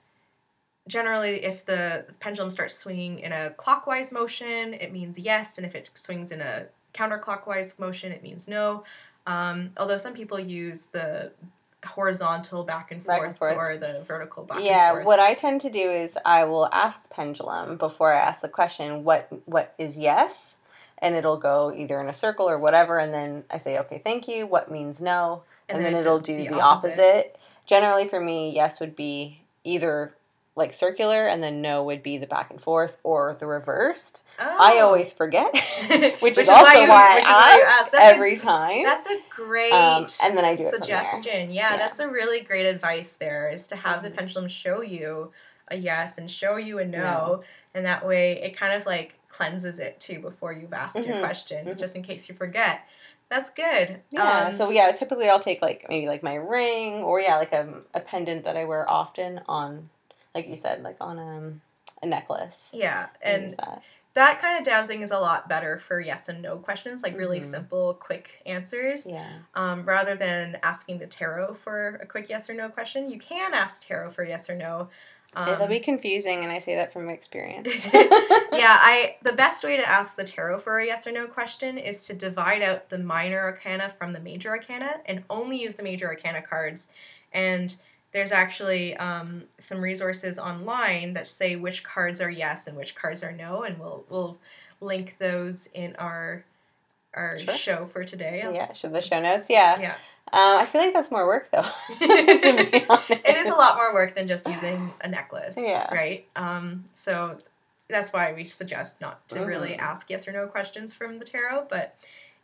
generally, 0.86 1.44
if 1.44 1.64
the 1.64 2.04
pendulum 2.20 2.50
starts 2.50 2.76
swinging 2.76 3.20
in 3.20 3.32
a 3.32 3.50
clockwise 3.50 4.12
motion, 4.12 4.74
it 4.74 4.92
means 4.92 5.18
yes, 5.18 5.58
and 5.58 5.66
if 5.66 5.74
it 5.74 5.90
swings 5.94 6.30
in 6.30 6.40
a 6.40 6.66
counterclockwise 6.94 7.78
motion, 7.78 8.12
it 8.12 8.22
means 8.22 8.48
no. 8.48 8.84
Um, 9.26 9.72
although 9.76 9.96
some 9.96 10.14
people 10.14 10.38
use 10.38 10.86
the 10.86 11.32
horizontal 11.86 12.64
back 12.64 12.90
and 12.92 13.02
Back 13.04 13.18
forth, 13.18 13.28
and 13.28 13.38
forth. 13.38 13.56
or 13.56 13.76
the 13.78 14.02
vertical 14.06 14.44
back 14.44 14.58
and 14.58 14.66
Yeah, 14.66 15.04
what 15.04 15.20
I 15.20 15.34
tend 15.34 15.60
to 15.62 15.70
do 15.70 15.90
is 15.90 16.18
I 16.24 16.44
will 16.44 16.66
ask 16.72 17.02
the 17.02 17.08
pendulum 17.08 17.76
before 17.76 18.12
I 18.12 18.20
ask 18.20 18.40
the 18.40 18.48
question 18.48 19.04
what 19.04 19.28
what 19.46 19.74
is 19.78 19.98
yes, 19.98 20.58
and 20.98 21.14
it'll 21.14 21.38
go 21.38 21.72
either 21.74 22.00
in 22.00 22.08
a 22.08 22.12
circle 22.12 22.48
or 22.48 22.58
whatever, 22.58 22.98
and 22.98 23.14
then 23.14 23.44
I 23.50 23.58
say 23.58 23.78
okay, 23.78 24.00
thank 24.02 24.28
you. 24.28 24.46
What 24.46 24.70
means 24.70 25.00
no, 25.00 25.42
and, 25.68 25.84
then, 25.84 25.94
it 25.94 26.00
it'll 26.00 26.18
do 26.20 26.36
the, 26.36 26.60
opposite. 26.60 27.36
Generally, 27.66 28.08
for 28.08 28.20
me, 28.20 28.54
yes 28.54 28.80
would 28.80 28.96
be 28.96 29.42
either 29.64 30.14
like 30.56 30.72
circular, 30.74 31.26
and 31.26 31.42
then 31.42 31.60
no 31.62 31.84
would 31.84 32.02
be 32.02 32.16
the 32.18 32.26
back 32.26 32.50
and 32.50 32.60
forth 32.60 32.98
or 33.04 33.36
the 33.38 33.46
reversed. 33.46 34.22
I 34.38 34.78
Oh. 34.80 34.86
always 34.86 35.12
forget, 35.12 35.52
which, 35.90 36.20
Which 36.20 36.38
is, 36.38 36.44
is 36.44 36.48
why 36.48 36.54
also 36.60 36.80
you- 36.80 36.88
why, 36.88 37.14
which 37.16 37.24
I 37.26 37.30
why 37.32 37.62
ask 37.66 37.80
ask. 37.82 37.92
That's 37.92 38.04
a- 38.04 38.14
every 38.14 38.36
time. 38.36 38.82
That's 38.84 39.06
a 39.06 39.18
great 39.30 39.72
Um, 39.72 40.06
and 40.22 40.36
then 40.36 40.44
I 40.44 40.54
do 40.56 40.64
suggestion. 40.68 41.50
Yeah, 41.52 41.72
Yeah. 41.72 41.76
that's 41.76 42.00
a 42.00 42.08
really 42.08 42.40
great 42.40 42.66
advice 42.66 43.12
there 43.14 43.48
is 43.50 43.68
to 43.68 43.76
have 43.76 44.02
the 44.02 44.10
Mhm. 44.10 44.16
pendulum 44.16 44.48
show 44.48 44.80
you 44.80 45.30
a 45.68 45.76
yes 45.76 46.16
and 46.18 46.30
show 46.30 46.56
you 46.56 46.78
a 46.78 46.84
no, 46.84 46.98
No. 47.02 47.42
and 47.74 47.84
that 47.86 48.06
way 48.06 48.40
it 48.42 48.56
kind 48.56 48.72
of 48.72 48.86
like 48.86 49.14
cleanses 49.28 49.78
it 49.78 50.00
too 50.00 50.20
before 50.20 50.52
you've 50.52 50.72
asked 50.72 50.96
your 50.96 51.16
Mhm. 51.16 51.20
question, 51.20 51.66
Mhm. 51.66 51.76
just 51.78 51.94
in 51.96 52.02
case 52.02 52.28
you 52.28 52.34
forget. 52.34 52.80
That's 53.28 53.50
good. 53.50 54.00
Yeah. 54.10 54.22
Um, 54.46 54.52
so 54.52 54.70
yeah, 54.70 54.92
typically 54.92 55.28
I'll 55.28 55.40
take 55.40 55.60
like 55.60 55.84
maybe 55.88 56.06
like 56.06 56.22
my 56.22 56.36
ring 56.36 57.02
or 57.02 57.20
yeah, 57.20 57.36
like 57.36 57.52
a, 57.52 57.68
a 57.92 58.00
pendant 58.00 58.44
that 58.44 58.56
I 58.56 58.64
wear 58.64 58.88
often 58.88 59.40
on, 59.48 59.90
like 60.36 60.48
you 60.48 60.56
said, 60.56 60.82
like 60.82 60.96
on 61.00 61.18
um, 61.18 61.60
a 62.02 62.06
necklace. 62.06 62.68
yeah, 62.72 63.06
and 63.22 63.50
that. 63.58 63.82
that 64.14 64.40
kind 64.40 64.58
of 64.58 64.64
dowsing 64.64 65.00
is 65.00 65.10
a 65.10 65.18
lot 65.18 65.48
better 65.48 65.78
for 65.78 65.98
yes 65.98 66.28
and 66.28 66.42
no 66.42 66.58
questions, 66.58 67.02
like 67.02 67.16
really 67.16 67.40
Mhm. 67.40 67.50
simple, 67.50 67.94
quick 67.94 68.42
answers. 68.44 69.06
Yeah. 69.06 69.30
um, 69.54 69.84
rather 69.84 70.14
than 70.14 70.58
asking 70.62 70.98
the 70.98 71.06
tarot 71.06 71.54
for 71.54 71.98
a 72.02 72.06
quick 72.06 72.28
yes 72.28 72.50
or 72.50 72.54
no 72.54 72.68
question. 72.68 73.10
You 73.10 73.18
can 73.18 73.54
ask 73.54 73.82
tarot 73.86 74.10
for 74.10 74.24
yes 74.24 74.50
or 74.50 74.56
no. 74.56 74.88
Um, 75.34 75.48
It'll 75.50 75.66
be 75.66 75.80
confusing, 75.80 76.44
and 76.44 76.52
I 76.52 76.60
say 76.60 76.76
that 76.76 76.92
from 76.94 77.08
experience. 77.10 77.68
yeah, 77.92 78.78
I 78.92 79.16
the 79.22 79.32
best 79.32 79.64
way 79.64 79.76
to 79.76 79.86
ask 79.88 80.16
the 80.16 80.24
tarot 80.24 80.60
for 80.60 80.78
a 80.78 80.86
yes 80.86 81.06
or 81.06 81.12
no 81.12 81.26
question 81.26 81.76
is 81.78 82.06
to 82.06 82.14
divide 82.14 82.62
out 82.62 82.88
the 82.88 82.98
minor 82.98 83.40
arcana 83.40 83.90
from 83.90 84.12
the 84.12 84.20
major 84.20 84.50
arcana 84.50 85.00
and 85.06 85.24
only 85.28 85.56
use 85.58 85.76
the 85.76 85.82
major 85.82 86.06
arcana 86.06 86.40
cards. 86.42 86.90
And 87.32 87.74
there's 88.16 88.32
actually 88.32 88.96
um, 88.96 89.42
some 89.58 89.78
resources 89.78 90.38
online 90.38 91.12
that 91.12 91.26
say 91.28 91.54
which 91.54 91.84
cards 91.84 92.22
are 92.22 92.30
yes 92.30 92.66
and 92.66 92.74
which 92.74 92.94
cards 92.94 93.22
are 93.22 93.30
no, 93.30 93.62
and 93.62 93.78
we'll 93.78 94.04
we'll 94.08 94.38
link 94.80 95.16
those 95.18 95.66
in 95.74 95.94
our 95.96 96.42
our 97.12 97.38
Sure. 97.38 97.54
show 97.54 97.84
for 97.84 98.04
today. 98.04 98.42
yeah. 98.54 98.72
Should 98.72 98.92
the 98.92 99.02
show 99.02 99.20
notes? 99.20 99.50
Yeah. 99.50 99.78
Yeah. 99.80 99.94
Um, 100.32 100.58
I 100.58 100.64
feel 100.66 100.80
like 100.80 100.94
that's 100.94 101.10
more 101.10 101.26
work 101.26 101.50
though. 101.50 101.64
it 101.90 103.36
is 103.36 103.48
a 103.48 103.54
lot 103.54 103.76
more 103.76 103.92
work 103.92 104.14
than 104.14 104.26
just 104.26 104.46
using 104.48 104.92
a 105.02 105.08
necklace, 105.08 105.56
Yeah. 105.58 105.92
right? 105.94 106.26
Um, 106.34 106.86
so 106.94 107.38
that's 107.88 108.12
why 108.14 108.32
we 108.32 108.44
suggest 108.44 109.00
not 109.00 109.28
to 109.28 109.40
really 109.40 109.70
Mhm. 109.74 109.78
ask 109.80 110.08
yes 110.10 110.26
or 110.26 110.32
no 110.32 110.46
questions 110.46 110.94
from 110.94 111.18
the 111.18 111.24
tarot. 111.26 111.66
But 111.68 111.94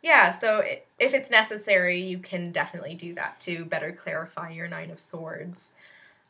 yeah, 0.03 0.31
so 0.31 0.61
if 0.99 1.13
it's 1.13 1.29
necessary, 1.29 2.01
you 2.01 2.19
can 2.19 2.51
definitely 2.51 2.93
do 2.93 3.15
that 3.15 3.39
to 3.41 3.63
better 3.63 3.93
clarify 3.93 4.51
your 4.51 4.67
Nine 4.67 4.91
of 4.91 4.99
Swords. 4.99 5.75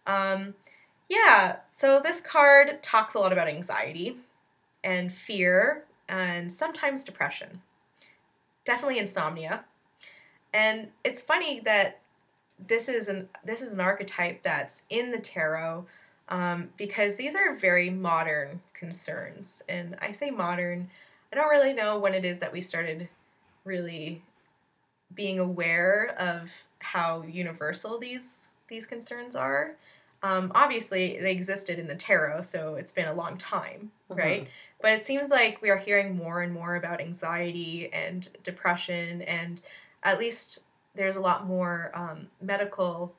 Um, 0.06 0.54
yeah, 1.10 1.58
so 1.72 2.00
this 2.00 2.22
card 2.22 2.84
talks 2.84 3.16
a 3.16 3.20
lot 3.20 3.34
about 3.34 3.48
anxiety 3.48 4.18
and 4.84 5.12
fear 5.12 5.86
and 6.08 6.54
sometimes 6.54 7.04
depression. 7.04 7.62
Definitely 8.64 9.00
insomnia. 9.00 9.66
And 10.54 10.90
it's 11.04 11.22
funny 11.22 11.60
that 11.62 12.00
this 12.68 12.88
is 12.88 13.10
an 13.10 13.28
this 13.44 13.64
is 13.64 13.74
an 13.74 13.80
archetype 13.80 14.44
that's 14.44 14.84
in 14.92 15.12
the 15.12 15.20
tarot 15.20 15.88
um, 16.30 16.70
because 16.78 17.16
these 17.16 17.36
are 17.36 17.56
very 17.56 17.90
modern 17.90 18.62
concerns. 18.76 19.64
And 19.68 19.98
I 20.00 20.12
say 20.12 20.30
modern, 20.30 20.92
I 21.32 21.36
don't 21.36 21.50
really 21.50 21.74
know 21.74 21.98
when 21.98 22.14
it 22.14 22.24
is 22.24 22.38
that 22.40 22.54
we 22.54 22.62
started 22.62 23.10
really 23.64 24.22
being 25.14 25.40
aware 25.40 26.16
of 26.18 26.50
how 26.80 27.24
universal 27.24 28.00
these 28.00 28.50
these 28.68 28.86
concerns 28.86 29.36
are. 29.36 29.76
Um, 30.24 30.52
obviously, 30.56 31.20
they 31.20 31.32
existed 31.32 31.80
in 31.80 31.88
the 31.88 31.96
tarot, 31.96 32.44
so 32.44 32.76
it's 32.76 32.94
been 32.94 33.10
a 33.10 33.14
long 33.14 33.38
time, 33.38 33.92
right? 34.08 34.48
But 34.82 34.92
it 34.94 35.06
seems 35.06 35.30
like 35.30 35.62
we 35.62 35.70
are 35.70 35.78
hearing 35.78 36.16
more 36.16 36.42
and 36.42 36.54
more 36.54 36.78
about 36.78 37.02
anxiety 37.02 37.90
and 37.92 38.30
depression, 38.42 39.22
and 39.24 39.62
at 40.02 40.20
least 40.20 40.60
there's 40.96 41.18
a 41.18 41.22
lot 41.22 41.46
more 41.46 41.92
um, 41.94 42.28
medical 42.42 43.14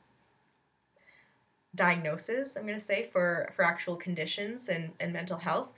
diagnosis. 1.75 2.57
I'm 2.57 2.67
going 2.67 2.79
to 2.79 2.85
say 2.85 3.09
for 3.13 3.51
for 3.55 3.65
actual 3.65 3.97
conditions 3.97 4.69
and 4.69 4.93
and 4.99 5.13
mental 5.13 5.39
health. 5.39 5.69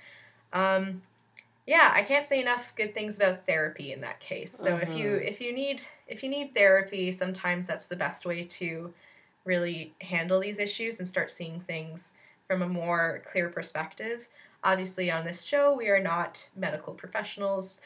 Um, 0.53 1.03
yeah, 1.67 1.91
I 1.93 2.03
can't 2.03 2.25
say 2.25 2.41
enough 2.41 2.73
good 2.77 2.95
things 2.95 3.17
about 3.17 3.45
therapy 3.47 3.93
in 3.93 4.01
that 4.03 4.21
case. 4.21 4.57
So 4.57 4.77
if 4.77 4.95
you 4.95 5.09
Mhm. 5.11 5.27
if 5.27 5.41
you 5.41 5.53
need 5.53 5.81
if 6.07 6.23
you 6.23 6.29
need 6.29 6.55
therapy, 6.55 7.11
sometimes 7.13 7.67
that's 7.67 7.87
the 7.87 7.97
best 7.97 8.25
way 8.25 8.45
to 8.45 8.95
really 9.45 9.95
handle 10.01 10.41
these 10.41 10.59
issues 10.59 10.99
and 10.99 11.09
start 11.09 11.31
seeing 11.31 11.61
things 11.61 12.15
from 12.47 12.63
a 12.63 12.69
more 12.69 13.23
clear 13.27 13.49
perspective. 13.49 14.29
Obviously, 14.63 15.11
on 15.11 15.25
this 15.25 15.45
show, 15.45 15.75
we 15.75 15.89
are 15.89 16.01
not 16.01 16.49
medical 16.57 16.95
professionals, 16.95 17.81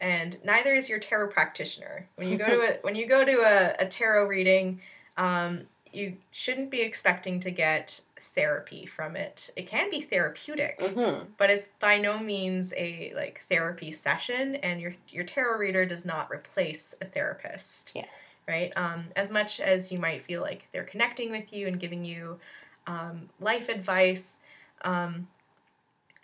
and 0.00 0.38
neither 0.44 0.74
is 0.74 0.88
your 0.88 0.98
tarot 0.98 1.28
practitioner. 1.28 2.08
When 2.16 2.28
you 2.28 2.36
go 2.38 2.46
to 2.48 2.60
a 2.62 2.78
when 2.82 2.96
you 2.96 3.06
go 3.06 3.24
to 3.24 3.40
a, 3.42 3.84
a 3.84 3.86
tarot 3.88 4.26
reading, 4.26 4.80
um, 5.16 5.68
you 5.92 6.16
shouldn't 6.32 6.70
be 6.70 6.80
expecting 6.82 7.40
to 7.40 7.50
get 7.50 8.00
therapy 8.34 8.86
from 8.86 9.16
it. 9.16 9.50
It 9.56 9.66
can 9.66 9.90
be 9.90 10.00
therapeutic, 10.00 10.78
Mm-hmm. 10.78 11.24
but 11.36 11.50
it's 11.50 11.68
by 11.80 11.98
no 11.98 12.18
means 12.18 12.72
a 12.76 13.12
like 13.16 13.42
therapy 13.48 13.90
session, 13.90 14.54
and 14.56 14.80
your 14.80 14.92
your 15.08 15.24
tarot 15.24 15.58
reader 15.58 15.84
does 15.84 16.04
not 16.04 16.30
replace 16.30 16.94
a 17.00 17.04
therapist 17.04 17.92
Yes. 17.94 18.06
right? 18.46 18.72
Um, 18.76 19.06
as 19.16 19.30
much 19.30 19.60
as 19.60 19.90
you 19.90 19.98
might 19.98 20.24
feel 20.24 20.42
like 20.42 20.68
they're 20.72 20.84
connecting 20.84 21.30
with 21.30 21.52
you 21.52 21.66
and 21.66 21.78
giving 21.80 22.04
you 22.04 22.38
um, 22.86 23.28
life 23.40 23.68
advice 23.68 24.40
um, 24.82 25.28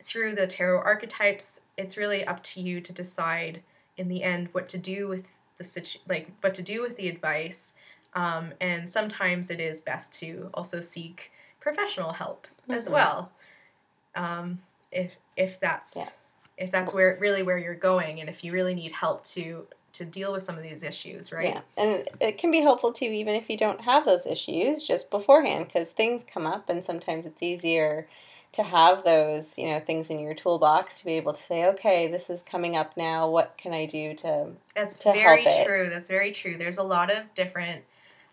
through 0.02 0.34
the 0.34 0.46
tarot 0.46 0.80
archetypes, 0.82 1.60
it's 1.76 1.96
really 1.96 2.24
up 2.24 2.42
to 2.42 2.60
you 2.60 2.80
to 2.80 2.92
decide 2.92 3.62
in 3.96 4.08
the 4.08 4.22
end 4.22 4.48
what 4.52 4.68
to 4.68 4.78
do 4.78 5.08
with 5.08 5.32
the 5.58 5.64
situ- 5.64 5.98
like 6.08 6.28
what 6.40 6.54
to 6.54 6.62
do 6.62 6.82
with 6.82 6.96
the 6.96 7.08
advice. 7.08 7.74
Um, 8.14 8.52
and 8.60 8.88
sometimes 8.88 9.50
it 9.50 9.60
is 9.60 9.80
best 9.80 10.12
to 10.20 10.48
also 10.54 10.80
seek 10.80 11.30
professional 11.66 12.12
help 12.12 12.46
as 12.68 12.87
Mhm. 12.87 12.92
well. 12.92 13.33
Um, 14.14 14.62
if 14.92 15.16
if 15.37 15.59
that's 15.59 15.96
Yeah. 15.96 16.09
if 16.59 16.70
that's 16.70 16.92
where 16.94 17.18
really 17.20 17.42
where 17.42 17.59
you're 17.59 17.74
going, 17.74 18.20
and 18.20 18.29
if 18.29 18.44
you 18.44 18.52
really 18.52 18.74
need 18.74 18.92
help 18.92 19.24
to 19.35 19.66
to 19.94 20.05
deal 20.05 20.33
with 20.33 20.42
some 20.42 20.57
of 20.57 20.62
these 20.62 20.83
issues, 20.85 21.33
right? 21.33 21.55
Yeah, 21.55 21.61
and 21.76 22.09
it 22.20 22.38
can 22.38 22.50
be 22.50 22.61
helpful 22.61 22.92
too, 22.92 23.07
even 23.07 23.35
if 23.35 23.50
you 23.50 23.57
don't 23.57 23.81
have 23.81 24.05
those 24.05 24.26
issues, 24.26 24.83
just 24.83 25.11
beforehand, 25.11 25.66
because 25.66 25.90
things 25.90 26.24
come 26.33 26.46
up, 26.46 26.68
and 26.68 26.85
sometimes 26.85 27.26
it's 27.26 27.42
easier 27.42 28.07
to 28.52 28.62
have 28.62 29.05
those, 29.05 29.59
you 29.59 29.68
know, 29.68 29.81
things 29.81 30.09
in 30.09 30.20
your 30.20 30.35
toolbox 30.35 31.00
to 31.00 31.05
be 31.05 31.14
able 31.14 31.33
to 31.33 31.42
say, 31.42 31.64
okay, 31.66 32.07
this 32.07 32.31
is 32.31 32.42
coming 32.42 32.76
up 32.76 32.96
now. 32.96 33.29
What 33.29 33.59
can 33.59 33.72
I 33.74 33.87
do 33.87 34.14
to? 34.14 34.52
That's 34.74 34.94
to 34.96 35.12
very 35.12 35.44
help 35.44 35.61
it. 35.61 35.64
true. 35.66 35.90
That's 35.90 36.09
very 36.09 36.31
true. 36.31 36.57
There's 36.57 36.79
a 36.79 36.83
lot 36.83 37.11
of 37.11 37.35
different, 37.35 37.83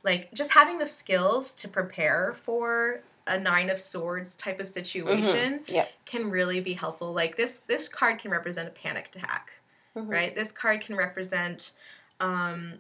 like 0.04 0.32
just 0.34 0.52
having 0.52 0.78
the 0.78 0.86
skills 0.86 1.54
to 1.56 1.68
prepare 1.68 2.34
for 2.38 3.02
a 3.28 3.40
nine 3.40 3.70
of 3.70 3.80
swords 3.80 4.36
type 4.36 4.60
of 4.60 4.68
situation 4.68 5.62
Yep. 5.68 5.92
can 6.06 6.30
really 6.30 6.60
be 6.60 6.74
helpful. 6.74 7.14
Like 7.14 7.38
this, 7.38 7.62
this 7.62 7.88
card 7.88 8.20
can 8.20 8.32
represent 8.32 8.68
a 8.68 8.72
panic 8.72 9.08
attack, 9.16 9.52
Mhm. 9.96 10.10
right? 10.10 10.36
This 10.36 10.52
card 10.52 10.82
can 10.82 10.96
represent 10.96 11.72
um, 12.20 12.80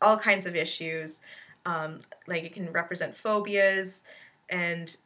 all 0.00 0.16
kinds 0.16 0.46
of 0.46 0.54
issues. 0.56 1.22
Um, 1.66 2.00
like 2.26 2.44
it 2.44 2.54
can 2.54 2.70
represent 2.72 3.14
phobias, 3.16 4.04
and 4.48 4.96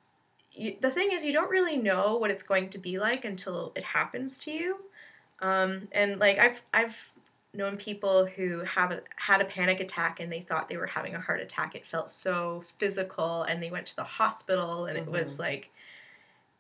you, 0.52 0.76
the 0.80 0.90
thing 0.90 1.10
is, 1.12 1.24
you 1.24 1.32
don't 1.32 1.50
really 1.50 1.76
know 1.76 2.16
what 2.18 2.30
it's 2.30 2.42
going 2.42 2.70
to 2.70 2.78
be 2.78 2.98
like 2.98 3.24
until 3.24 3.72
it 3.74 3.82
happens 3.82 4.38
to 4.40 4.52
you. 4.52 4.78
Um, 5.40 5.88
and 5.92 6.20
like 6.20 6.38
I've 6.38 6.62
I've 6.72 6.96
known 7.54 7.76
people 7.76 8.24
who 8.24 8.60
have 8.60 9.00
had 9.16 9.40
a 9.40 9.44
panic 9.44 9.80
attack 9.80 10.20
and 10.20 10.32
they 10.32 10.40
thought 10.40 10.68
they 10.68 10.76
were 10.76 10.86
having 10.86 11.14
a 11.14 11.20
heart 11.20 11.40
attack. 11.40 11.74
It 11.74 11.84
felt 11.86 12.10
so 12.10 12.64
physical, 12.78 13.42
and 13.42 13.62
they 13.62 13.70
went 13.70 13.86
to 13.88 13.96
the 13.96 14.04
hospital, 14.04 14.86
and 14.86 14.96
it 14.96 15.06
was 15.06 15.38
like, 15.38 15.70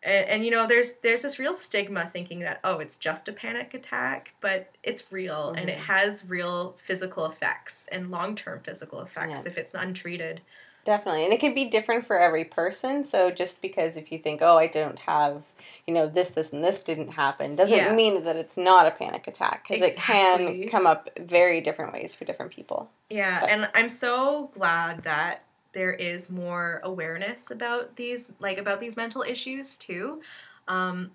and, 0.02 0.28
and 0.28 0.44
you 0.44 0.50
know, 0.50 0.66
there's 0.66 0.94
there's 0.94 1.22
this 1.22 1.38
real 1.38 1.54
stigma 1.54 2.04
thinking 2.06 2.40
that 2.40 2.60
oh, 2.64 2.78
it's 2.78 2.98
just 2.98 3.28
a 3.28 3.32
panic 3.32 3.72
attack, 3.74 4.34
but 4.40 4.74
it's 4.82 5.12
real 5.12 5.54
and 5.56 5.70
it 5.70 5.78
Mhm. 5.78 5.82
has 5.82 6.24
real 6.28 6.76
physical 6.84 7.24
effects 7.26 7.88
and 7.92 8.10
long 8.10 8.34
term 8.34 8.60
physical 8.60 9.00
effects 9.00 9.44
Yeah. 9.44 9.48
if 9.50 9.56
it's 9.56 9.74
untreated. 9.74 10.40
Definitely. 10.84 11.24
And 11.24 11.32
it 11.32 11.38
can 11.40 11.54
be 11.54 11.66
different 11.66 12.06
for 12.06 12.18
every 12.18 12.44
person. 12.44 13.04
So 13.04 13.30
just 13.30 13.62
because 13.62 13.96
if 13.96 14.10
you 14.10 14.18
think, 14.18 14.40
oh, 14.42 14.58
I 14.58 14.66
don't 14.66 14.98
have, 15.00 15.42
you 15.86 15.94
know, 15.94 16.08
this, 16.08 16.30
this, 16.30 16.52
and 16.52 16.62
this 16.64 16.82
didn't 16.82 17.10
happen, 17.12 17.54
doesn't 17.54 17.76
Yeah. 17.76 17.94
mean 17.94 18.24
that 18.24 18.34
it's 18.36 18.56
not 18.56 18.86
a 18.86 18.90
panic 18.90 19.28
attack. 19.28 19.66
Because 19.68 19.90
it 19.92 19.96
can 19.96 20.68
come 20.68 20.86
up 20.86 21.08
very 21.20 21.60
different 21.60 21.92
ways 21.92 22.14
for 22.14 22.24
different 22.24 22.50
people. 22.52 22.90
Yeah, 23.10 23.40
But- 23.40 23.50
and 23.50 23.70
I'm 23.74 23.88
so 23.88 24.50
glad 24.54 25.02
that 25.04 25.44
there 25.72 25.92
is 25.94 26.28
more 26.28 26.80
awareness 26.82 27.50
about 27.50 27.96
these, 27.96 28.32
like 28.40 28.58
about 28.58 28.80
these 28.80 28.96
mental 28.96 29.22
issues 29.22 29.78
too. 29.78 30.20
Um, 30.68 31.12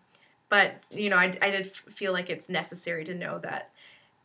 but 0.49 0.75
you 0.91 1.10
know, 1.10 1.17
I, 1.17 1.38
I 1.41 1.49
did 1.51 1.75
feel 1.75 2.13
like 2.13 2.30
it's 2.30 2.47
necessary 2.49 3.03
to 3.06 3.13
know 3.13 3.38
that 3.39 3.69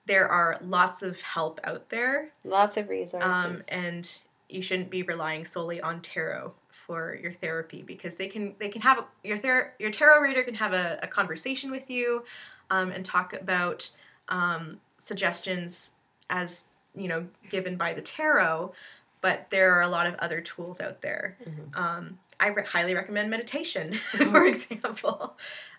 there 0.06 0.28
are 0.28 0.58
lots 0.62 1.02
of 1.02 1.20
help 1.20 1.60
out 1.64 1.88
there, 1.88 2.30
Lots 2.44 2.76
of 2.76 2.88
resources. 2.88 3.28
um, 3.28 3.60
and 3.68 4.10
you 4.52 4.62
shouldn't 4.62 4.90
be 4.90 5.02
relying 5.02 5.44
solely 5.44 5.80
on 5.80 6.00
tarot 6.00 6.52
for 6.70 7.14
your 7.22 7.32
therapy 7.32 7.82
because 7.82 8.16
they 8.16 8.26
can 8.28 8.54
they 8.58 8.68
can 8.68 8.82
have 8.82 8.98
a, 8.98 9.04
your 9.24 9.38
ther- 9.38 9.72
your 9.78 9.90
tarot 9.90 10.20
reader 10.20 10.42
can 10.42 10.54
have 10.54 10.72
a, 10.72 10.98
a 11.02 11.06
conversation 11.06 11.70
with 11.70 11.88
you 11.90 12.24
um, 12.70 12.90
and 12.90 13.04
talk 13.04 13.32
about 13.32 13.88
um, 14.28 14.78
suggestions 14.98 15.90
as 16.30 16.66
you 16.96 17.08
know 17.08 17.26
given 17.50 17.76
by 17.76 17.92
the 17.92 18.02
tarot 18.02 18.72
but 19.20 19.46
there 19.50 19.74
are 19.76 19.82
a 19.82 19.88
lot 19.88 20.06
of 20.06 20.14
other 20.16 20.40
tools 20.40 20.80
out 20.80 21.00
there. 21.00 21.36
Mhm. 21.44 21.76
um, 21.78 22.18
i 22.40 22.48
re- 22.48 22.64
highly 22.66 22.94
recommend 22.94 23.30
meditation 23.30 23.94
for 24.32 24.46
example. 24.46 25.36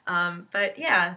Um, 0.07 0.47
but 0.51 0.77
yeah 0.79 1.15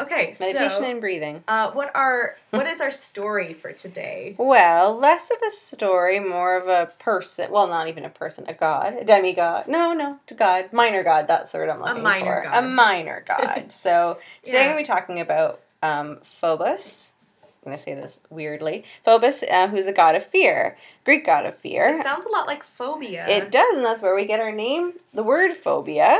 okay 0.00 0.32
so 0.32 0.44
Meditation 0.44 0.70
so 0.70 0.84
and 0.84 1.00
breathing. 1.00 1.42
uh, 1.48 1.70
what 1.72 1.90
are 1.94 2.36
what 2.50 2.66
is 2.66 2.80
our 2.80 2.90
story 2.90 3.52
for 3.54 3.72
today 3.72 4.34
Well, 4.38 4.96
less 4.98 5.30
of 5.30 5.38
a 5.46 5.50
story, 5.50 6.18
more 6.20 6.56
of 6.56 6.68
a 6.68 6.92
person. 6.98 7.50
Well, 7.50 7.66
not 7.66 7.88
even 7.88 8.04
a 8.04 8.08
person, 8.10 8.44
a 8.48 8.54
god, 8.54 8.94
a 8.94 9.04
demigod. 9.04 9.68
No, 9.68 9.92
no, 9.92 10.18
to 10.26 10.34
god, 10.34 10.72
minor 10.72 11.02
god. 11.02 11.26
That's 11.28 11.52
the 11.52 11.58
word 11.58 11.68
I'm 11.70 11.80
looking 11.80 11.98
a 11.98 12.02
minor 12.02 12.42
for. 12.42 12.48
god. 12.50 12.64
A 12.64 12.66
minor 12.66 13.24
god. 13.28 13.72
so 13.72 14.18
today 14.42 14.58
Yeah. 14.58 14.60
I'm 14.64 14.72
going 14.72 14.84
to 14.84 14.90
be 14.92 14.94
talking 14.96 15.20
about 15.20 15.60
um, 15.82 16.18
Phobos. 16.22 17.12
I'm 17.42 17.72
going 17.72 17.76
to 17.76 17.82
say 17.82 17.94
this 17.94 18.20
weirdly. 18.30 18.84
Phobos, 19.04 19.42
uh, 19.42 19.68
who's 19.68 19.84
the 19.84 19.92
god 19.92 20.14
of 20.14 20.24
fear, 20.24 20.76
Greek 21.04 21.26
god 21.26 21.44
of 21.44 21.56
fear. 21.56 21.88
it 21.98 22.02
sounds 22.02 22.24
a 22.24 22.30
lot 22.30 22.46
like 22.46 22.62
phobia 22.62 23.26
It 23.28 23.50
does, 23.50 23.76
and 23.76 23.84
that's 23.84 24.00
where 24.00 24.14
we 24.14 24.24
get 24.26 24.40
our 24.40 24.52
name. 24.52 24.94
The 25.12 25.22
word 25.24 25.54
phobia 25.54 26.18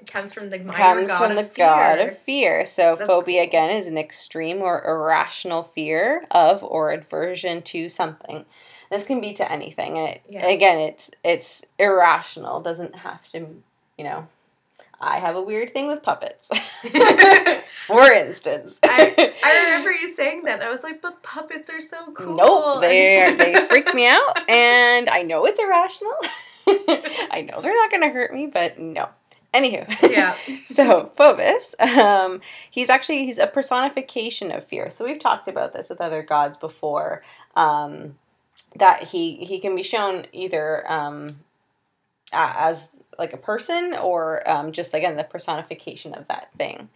It 0.00 0.10
comes 0.10 0.32
from 0.32 0.48
the 0.50 0.58
minor 0.58 0.72
comes 0.76 1.08
god 1.08 1.18
from 1.18 1.30
of 1.32 1.36
the 1.36 1.44
fear. 1.44 1.66
god 1.66 1.98
of 1.98 2.18
fear. 2.20 2.64
So 2.64 2.96
That's 2.96 3.06
phobia 3.08 3.40
cool. 3.42 3.48
again 3.48 3.76
is 3.76 3.86
an 3.86 3.98
extreme 3.98 4.62
or 4.62 4.82
irrational 4.84 5.62
fear 5.62 6.26
of 6.30 6.64
or 6.64 6.90
aversion 6.92 7.60
to 7.62 7.88
something. 7.90 8.46
This 8.90 9.04
can 9.04 9.20
be 9.20 9.34
to 9.34 9.52
anything. 9.52 9.96
It, 9.98 10.22
Yeah. 10.28 10.46
again, 10.46 10.78
it's 10.78 11.10
it's 11.22 11.64
irrational. 11.78 12.60
Doesn't 12.60 12.94
have 12.96 13.26
to, 13.28 13.46
you 13.98 14.04
know. 14.04 14.26
I 15.02 15.18
have 15.18 15.34
a 15.36 15.40
weird 15.42 15.72
thing 15.72 15.86
with 15.86 16.02
puppets. 16.02 16.48
For 17.86 18.12
instance. 18.12 18.78
I, 18.84 19.34
I 19.42 19.62
remember 19.64 19.92
you 19.92 20.06
saying 20.08 20.42
that. 20.44 20.62
I 20.62 20.68
was 20.70 20.82
like, 20.82 21.00
but 21.00 21.22
puppets 21.22 21.70
are 21.70 21.80
so 21.80 22.12
cool. 22.12 22.36
Nope, 22.36 22.80
they 22.82 23.34
they 23.38 23.66
freak 23.68 23.94
me 23.94 24.06
out, 24.06 24.48
and 24.48 25.08
I 25.08 25.22
know 25.22 25.46
it's 25.46 25.58
irrational. 25.60 26.14
I 26.66 27.46
know 27.48 27.60
they're 27.62 27.74
not 27.74 27.90
going 27.90 28.02
to 28.02 28.10
hurt 28.10 28.32
me, 28.34 28.46
but 28.46 28.78
no. 28.78 29.08
Anywho, 29.52 30.10
Yeah. 30.10 30.36
so 30.66 31.10
Phobos, 31.16 31.74
um, 31.80 32.40
he's 32.70 32.88
actually 32.88 33.26
he's 33.26 33.38
a 33.38 33.46
personification 33.46 34.52
of 34.52 34.64
fear. 34.64 34.90
So 34.90 35.04
we've 35.04 35.18
talked 35.18 35.48
about 35.48 35.72
this 35.72 35.88
with 35.90 36.00
other 36.00 36.22
gods 36.22 36.56
before. 36.56 37.22
Um, 37.56 38.16
that 38.76 39.04
he 39.08 39.44
he 39.44 39.58
can 39.58 39.74
be 39.74 39.82
shown 39.82 40.26
either 40.32 40.90
um, 40.90 41.28
as 42.32 42.88
like 43.18 43.32
a 43.32 43.36
person 43.36 43.94
or 43.94 44.48
um, 44.48 44.72
just 44.72 44.94
again 44.94 45.16
the 45.16 45.24
personification 45.24 46.14
of 46.14 46.28
that 46.28 46.50
thing. 46.56 46.88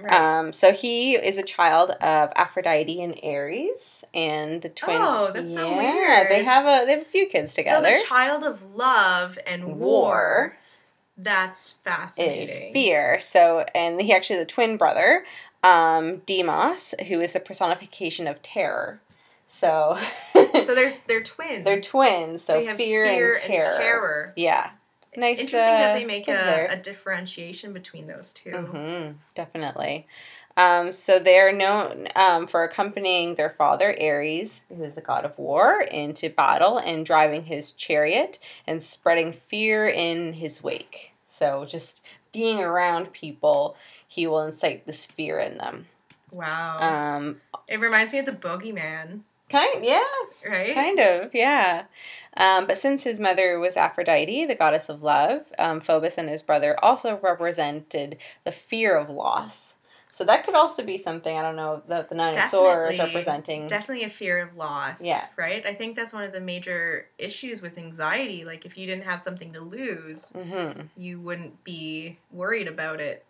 Right. 0.00 0.12
Um, 0.12 0.52
so 0.52 0.72
he 0.72 1.14
is 1.14 1.38
a 1.38 1.42
child 1.42 1.90
of 1.90 2.32
Aphrodite 2.34 3.02
and 3.02 3.18
Ares, 3.22 4.04
and 4.12 4.60
the 4.60 4.68
twin. 4.68 5.00
Oh, 5.00 5.30
that's 5.32 5.54
so 5.54 5.70
yeah, 5.70 5.76
weird. 5.76 6.30
They 6.30 6.42
have 6.42 6.64
a 6.64 6.84
they 6.86 6.92
have 6.92 7.02
a 7.02 7.10
few 7.10 7.26
kids 7.26 7.54
together. 7.54 7.86
So 7.86 8.00
the 8.00 8.06
child 8.06 8.42
of 8.42 8.74
love 8.74 9.38
and 9.46 9.76
war. 9.76 9.76
War. 9.76 10.56
That's 11.16 11.70
fascinating. 11.84 12.42
is 12.42 12.72
fear. 12.72 13.20
So, 13.20 13.64
and 13.74 14.00
he 14.00 14.12
actually 14.12 14.36
has 14.36 14.44
a 14.44 14.48
twin 14.48 14.76
brother, 14.76 15.24
um, 15.62 16.18
Deimos, 16.26 16.94
who 17.08 17.20
is 17.20 17.32
the 17.32 17.40
personification 17.40 18.26
of 18.26 18.42
terror. 18.42 19.00
So, 19.46 19.98
So 20.32 20.74
there's 20.74 21.00
they're 21.00 21.22
twins. 21.22 21.64
they're 21.64 21.80
twins. 21.80 22.42
So, 22.42 22.60
So 22.60 22.76
fear, 22.76 23.04
fear 23.04 23.34
and 23.34 23.52
terror. 23.52 23.78
terror. 23.78 24.32
Yeah, 24.36 24.70
nice. 25.16 25.38
Interesting 25.38 25.74
that 25.78 25.90
uh, 25.90 25.98
they 25.98 26.04
make 26.04 26.28
a, 26.28 26.68
a 26.70 26.76
differentiation 26.76 27.72
between 27.72 28.06
those 28.06 28.32
2 28.32 28.50
Mm-hmm, 28.50 29.12
definitely. 29.34 30.06
Um, 30.56 30.92
so 30.92 31.18
they're 31.18 31.52
known 31.52 32.08
um, 32.14 32.46
for 32.46 32.62
accompanying 32.62 33.34
their 33.34 33.50
father 33.50 33.96
Ares, 34.00 34.64
who 34.68 34.82
is 34.82 34.94
the 34.94 35.00
god 35.00 35.24
of 35.24 35.38
war, 35.38 35.82
into 35.82 36.28
battle 36.28 36.78
and 36.78 37.06
driving 37.06 37.44
his 37.44 37.72
chariot 37.72 38.38
and 38.66 38.82
spreading 38.82 39.32
fear 39.32 39.86
in 39.86 40.34
his 40.34 40.62
wake. 40.62 41.12
So 41.26 41.64
just 41.64 42.02
being 42.32 42.60
around 42.60 43.12
people, 43.12 43.76
he 44.06 44.26
will 44.26 44.42
incite 44.42 44.86
this 44.86 45.04
fear 45.04 45.38
in 45.38 45.58
them. 45.58 45.86
Wow. 46.30 47.16
Um, 47.16 47.40
it 47.68 47.80
reminds 47.80 48.12
me 48.12 48.18
of 48.18 48.26
the 48.26 48.32
boogeyman, 48.32 49.20
kind, 49.48 49.84
yeah, 49.84 50.02
right? 50.48 50.74
kind 50.74 50.98
of, 50.98 51.34
yeah. 51.34 51.84
Um, 52.36 52.66
but 52.66 52.78
since 52.78 53.04
his 53.04 53.20
mother 53.20 53.58
was 53.58 53.76
Aphrodite, 53.76 54.46
the 54.46 54.54
goddess 54.54 54.88
of 54.88 55.02
love, 55.02 55.44
um, 55.58 55.80
Phobos 55.80 56.16
and 56.16 56.28
his 56.28 56.42
brother 56.42 56.82
also 56.82 57.18
represented 57.22 58.16
the 58.44 58.52
fear 58.52 58.96
of 58.96 59.10
loss. 59.10 59.76
So 60.12 60.24
that 60.24 60.44
could 60.44 60.54
also 60.54 60.84
be 60.84 60.98
something, 60.98 61.36
I 61.38 61.40
don't 61.40 61.56
know, 61.56 61.82
that 61.88 62.10
the 62.10 62.14
Nine 62.14 62.36
of 62.36 62.44
Swords 62.44 62.98
Definitely. 62.98 63.06
representing. 63.06 63.66
Definitely 63.66 64.04
a 64.04 64.10
fear 64.10 64.38
of 64.38 64.54
loss. 64.56 65.00
Yeah. 65.00 65.26
Right? 65.38 65.64
I 65.64 65.72
think 65.72 65.96
that's 65.96 66.12
one 66.12 66.22
of 66.22 66.32
the 66.32 66.40
major 66.40 67.06
issues 67.16 67.62
with 67.62 67.78
anxiety. 67.78 68.44
Like, 68.44 68.66
if 68.66 68.76
you 68.76 68.86
didn't 68.86 69.04
have 69.04 69.22
something 69.22 69.54
to 69.54 69.60
lose, 69.60 70.32
hmm 70.32 70.82
you 70.96 71.18
wouldn't 71.18 71.64
be 71.64 72.18
worried 72.30 72.68
about 72.68 73.00
it. 73.00 73.24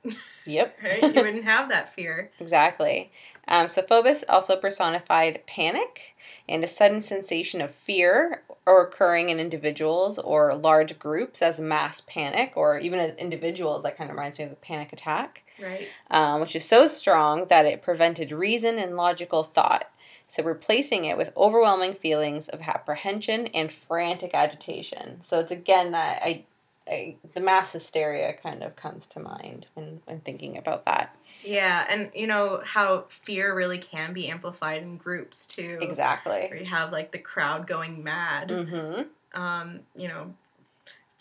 Yep. 0.45 0.77
Right? 0.83 1.03
you 1.15 1.23
wouldn't 1.23 1.45
have 1.45 1.69
that 1.69 1.95
fear. 1.95 2.33
Exactly. 2.41 3.13
Um, 3.47 3.69
so 3.69 3.83
Phobos 3.83 4.25
also 4.29 4.57
personified 4.57 5.47
panic 5.47 6.17
and 6.49 6.65
a 6.65 6.69
sudden 6.69 7.01
sensation 7.01 7.61
of 7.61 7.73
fear 7.73 8.43
or 8.67 8.83
occurring 8.83 9.29
in 9.29 9.39
individuals 9.39 10.19
or 10.19 10.55
large 10.55 10.99
groups 10.99 11.43
as 11.43 11.61
mass 11.61 12.03
panic 12.07 12.53
or 12.57 12.79
even 12.79 12.99
as 12.99 13.15
individuals. 13.17 13.85
That 13.85 13.97
kind 13.97 14.11
of 14.11 14.17
reminds 14.17 14.39
me 14.41 14.45
of 14.47 14.53
a 14.53 14.57
panic 14.57 14.93
attack. 14.93 15.42
Right? 15.61 15.89
um, 16.11 16.41
which 16.41 16.55
is 16.55 16.65
so 16.65 16.87
strong 16.87 17.47
that 17.47 17.67
it 17.67 17.83
prevented 17.83 18.33
reason 18.33 18.79
and 18.79 18.97
logical 18.97 19.43
thought. 19.43 19.91
So 20.29 20.43
replacing 20.43 21.05
it 21.05 21.17
with 21.19 21.31
overwhelming 21.37 21.95
feelings 21.95 22.49
of 22.49 22.63
apprehension 22.63 23.49
and 23.49 23.71
frantic 23.71 24.33
agitation. 24.35 25.23
So 25.23 25.41
it's 25.41 25.53
again 25.53 25.93
that 25.93 26.23
I, 26.23 26.45
I 26.89 27.17
the 27.35 27.41
mass 27.41 27.73
hysteria 27.73 28.33
kind 28.43 28.63
of 28.63 28.75
comes 28.75 29.07
to 29.09 29.21
mind 29.21 29.67
when, 29.75 30.01
when 30.07 30.21
thinking 30.21 30.57
about 30.57 30.87
that. 30.87 31.15
Yeah, 31.45 31.85
and 31.89 32.11
you 32.15 32.27
know 32.27 32.63
how 32.65 33.07
fear 33.09 33.55
really 33.55 33.79
can 33.79 34.13
be 34.13 34.29
amplified 34.29 34.83
in 34.83 34.97
groups 34.97 35.47
too. 35.47 35.79
Exactly. 35.83 36.47
Where 36.49 36.57
you 36.57 36.67
have 36.67 36.93
like 36.93 37.13
the 37.13 37.19
crowd 37.19 37.67
going 37.67 38.03
mad. 38.03 38.49
Mm-hmm. 38.49 39.41
Um, 39.41 39.81
you 39.97 40.09
know, 40.09 40.35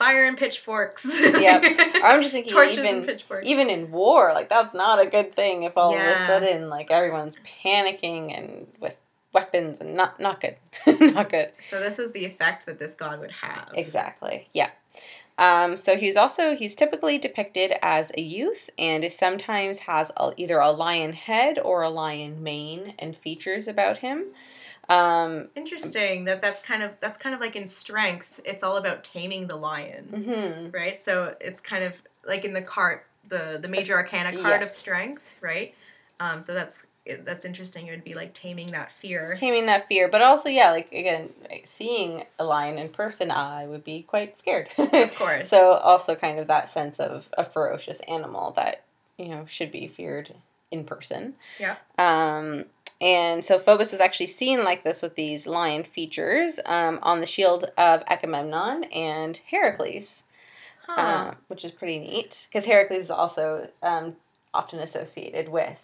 fire 0.02 0.26
and 0.26 0.38
pitchforks. 0.38 1.06
Yep. 1.06 1.64
I'm 2.04 2.22
just 2.22 2.34
thinking 2.34 2.52
Torches 2.52 2.80
even 2.80 2.96
and 2.98 3.06
pitchforks. 3.06 3.46
even 3.46 3.70
in 3.70 3.92
war, 3.92 4.32
like 4.34 4.50
that's 4.50 4.74
not 4.74 5.00
a 5.00 5.06
good 5.06 5.36
thing 5.36 5.64
if 5.64 5.78
all 5.78 5.94
of 5.94 6.02
a 6.02 6.16
sudden 6.26 6.70
like 6.70 6.90
everyone's 6.90 7.38
panicking 7.64 8.36
and 8.36 8.68
with 8.80 8.98
weapons 9.34 9.78
and 9.80 9.96
not 9.96 10.20
not 10.20 10.42
good. 10.42 10.56
not 11.14 11.30
good. 11.30 11.52
so 11.70 11.80
this 11.80 11.98
was 11.98 12.14
the 12.14 12.26
effect 12.26 12.66
that 12.66 12.80
this 12.80 12.96
god 12.96 13.20
would 13.20 13.32
have. 13.32 13.70
Exactly. 13.74 14.48
Yeah. 14.54 14.72
Um, 15.38 15.78
so 15.78 15.98
he's 15.98 16.18
also 16.18 16.56
he's 16.56 16.76
typically 16.76 17.18
depicted 17.18 17.74
as 17.82 18.12
a 18.18 18.22
youth 18.22 18.70
and 18.78 19.04
is 19.04 19.18
sometimes 19.18 19.80
has 19.80 20.12
a, 20.18 20.32
either 20.38 20.60
a 20.60 20.72
lion 20.72 21.14
head 21.14 21.58
or 21.58 21.84
a 21.84 21.90
lion 21.90 22.44
mane 22.44 22.94
and 23.00 23.16
features 23.16 23.68
about 23.68 24.00
him. 24.00 24.26
Um, 24.92 25.48
Interesting 25.56 26.26
that 26.26 26.42
that's 26.42 26.62
kind 26.62 26.84
of 26.84 26.92
that's 27.00 27.18
kind 27.18 27.34
of 27.34 27.40
like 27.42 27.56
in 27.56 27.68
strength. 27.68 28.40
It's 28.44 28.64
all 28.64 28.78
about 28.78 29.04
taming 29.04 29.48
the 29.48 29.56
lion, 29.56 30.10
mhm. 30.12 30.74
right? 30.74 31.00
So 31.00 31.36
it's 31.40 31.60
kind 31.62 31.84
of 31.84 31.94
like 32.26 32.44
in 32.46 32.54
the 32.54 32.62
cart, 32.62 33.06
the 33.30 33.58
the 33.62 33.68
major 33.70 33.96
arcana 33.96 34.32
card 34.34 34.60
Yeah. 34.62 34.66
of 34.66 34.72
strength, 34.72 35.38
right? 35.42 35.74
Um, 36.20 36.42
so 36.42 36.54
that's 36.54 36.86
that's 37.24 37.46
interesting. 37.46 37.88
It 37.88 37.92
would 37.92 38.04
be 38.04 38.14
like 38.14 38.34
taming 38.34 38.68
that 38.72 38.92
fear. 38.92 39.34
taming 39.36 39.66
that 39.68 39.88
fear 39.88 40.08
but 40.08 40.22
also 40.22 40.50
yeah 40.50 40.70
like 40.72 40.92
again 40.92 41.30
seeing 41.64 42.26
a 42.38 42.44
lion 42.44 42.78
in 42.78 42.90
person 42.90 43.32
i 43.32 43.66
would 43.66 43.84
be 43.84 44.04
quite 44.04 44.38
scared 44.38 44.68
Of 44.78 45.16
course. 45.16 45.50
so 45.50 45.74
also 45.78 46.14
kind 46.16 46.38
of 46.38 46.46
that 46.48 46.70
sense 46.70 47.00
of 47.00 47.28
a 47.36 47.44
ferocious 47.44 48.00
animal 48.02 48.52
that 48.52 48.84
you 49.18 49.30
know 49.30 49.46
should 49.50 49.72
be 49.72 49.88
feared 49.88 50.36
in 50.70 50.84
person 50.84 51.34
Yeah. 51.60 51.78
um 51.98 52.66
and 53.02 53.44
so 53.44 53.58
Phobos 53.58 53.92
was 53.92 54.00
actually 54.00 54.28
seen 54.28 54.64
like 54.64 54.84
this 54.84 55.02
with 55.02 55.16
these 55.16 55.48
lion 55.48 55.84
features 55.84 56.60
um, 56.66 57.00
on 57.02 57.20
the 57.20 57.26
shield 57.26 57.66
of 57.78 58.04
Agamemnon 58.08 58.86
and 58.86 59.38
Heracles, 59.50 60.24
Huh. 60.86 61.02
uh, 61.02 61.34
which 61.48 61.66
is 61.66 61.72
pretty 61.72 62.00
neat 62.00 62.48
because 62.50 62.66
Heracles 62.66 63.06
is 63.06 63.12
also 63.12 63.70
um, 63.82 64.16
often 64.54 64.80
associated 64.80 65.50
with 65.50 65.82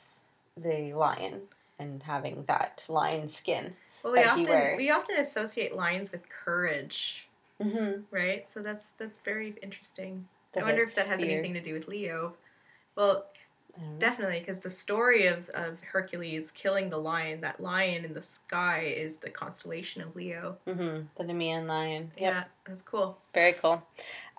the 0.55 0.93
lion 0.93 1.41
and 1.79 2.03
having 2.03 2.45
that 2.47 2.85
lion 2.87 3.27
skin. 3.29 3.75
well, 4.03 4.13
we 4.13 4.19
that 4.19 4.37
he 4.37 4.45
often 4.47 4.77
we 4.77 4.89
often 4.91 5.17
associate 5.17 5.75
lions 5.75 6.11
with 6.11 6.27
courage, 6.29 7.27
Mm-hmm. 7.61 8.01
right? 8.11 8.47
So 8.47 8.61
that's 8.61 8.91
that's 8.91 9.19
very 9.19 9.55
interesting. 9.63 10.27
I 10.55 10.63
wonder 10.63 10.83
if 10.83 10.93
that 10.95 11.07
has 11.07 11.21
anything 11.21 11.53
to 11.55 11.61
do 11.61 11.73
with 11.73 11.87
Leo. 11.87 12.33
Well, 12.95 13.25
definitely, 13.99 14.39
because 14.39 14.59
the 14.59 14.69
story 14.69 15.27
of, 15.27 15.49
of 15.49 15.79
Hercules 15.81 16.51
killing 16.51 16.89
the 16.89 16.97
lion, 16.97 17.41
that 17.41 17.59
lion 17.59 18.05
in 18.05 18.13
the 18.13 18.21
sky 18.21 18.93
is 18.95 19.17
the 19.17 19.29
constellation 19.29 20.01
of 20.01 20.15
Leo. 20.15 20.57
Mm-hmm. 20.67 21.05
The 21.17 21.33
Nemean 21.33 21.67
lion. 21.67 22.11
Yep. 22.17 22.33
Yeah, 22.33 22.43
that's 22.65 22.81
cool. 22.81 23.17
Very 23.33 23.53
cool. 23.53 23.83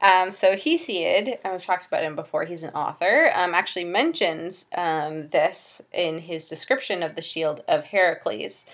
Um, 0.00 0.30
so 0.30 0.54
Hesiod, 0.54 1.38
and 1.42 1.52
we've 1.52 1.64
talked 1.64 1.86
about 1.86 2.04
him 2.04 2.14
before, 2.14 2.44
he's 2.44 2.62
an 2.62 2.74
author, 2.74 3.32
um, 3.34 3.54
actually 3.54 3.84
mentions 3.84 4.66
um, 4.76 5.28
this 5.28 5.82
in 5.92 6.20
his 6.20 6.48
description 6.48 7.02
of 7.02 7.14
the 7.14 7.22
shield 7.22 7.62
of 7.66 7.84
Heracles. 7.84 8.66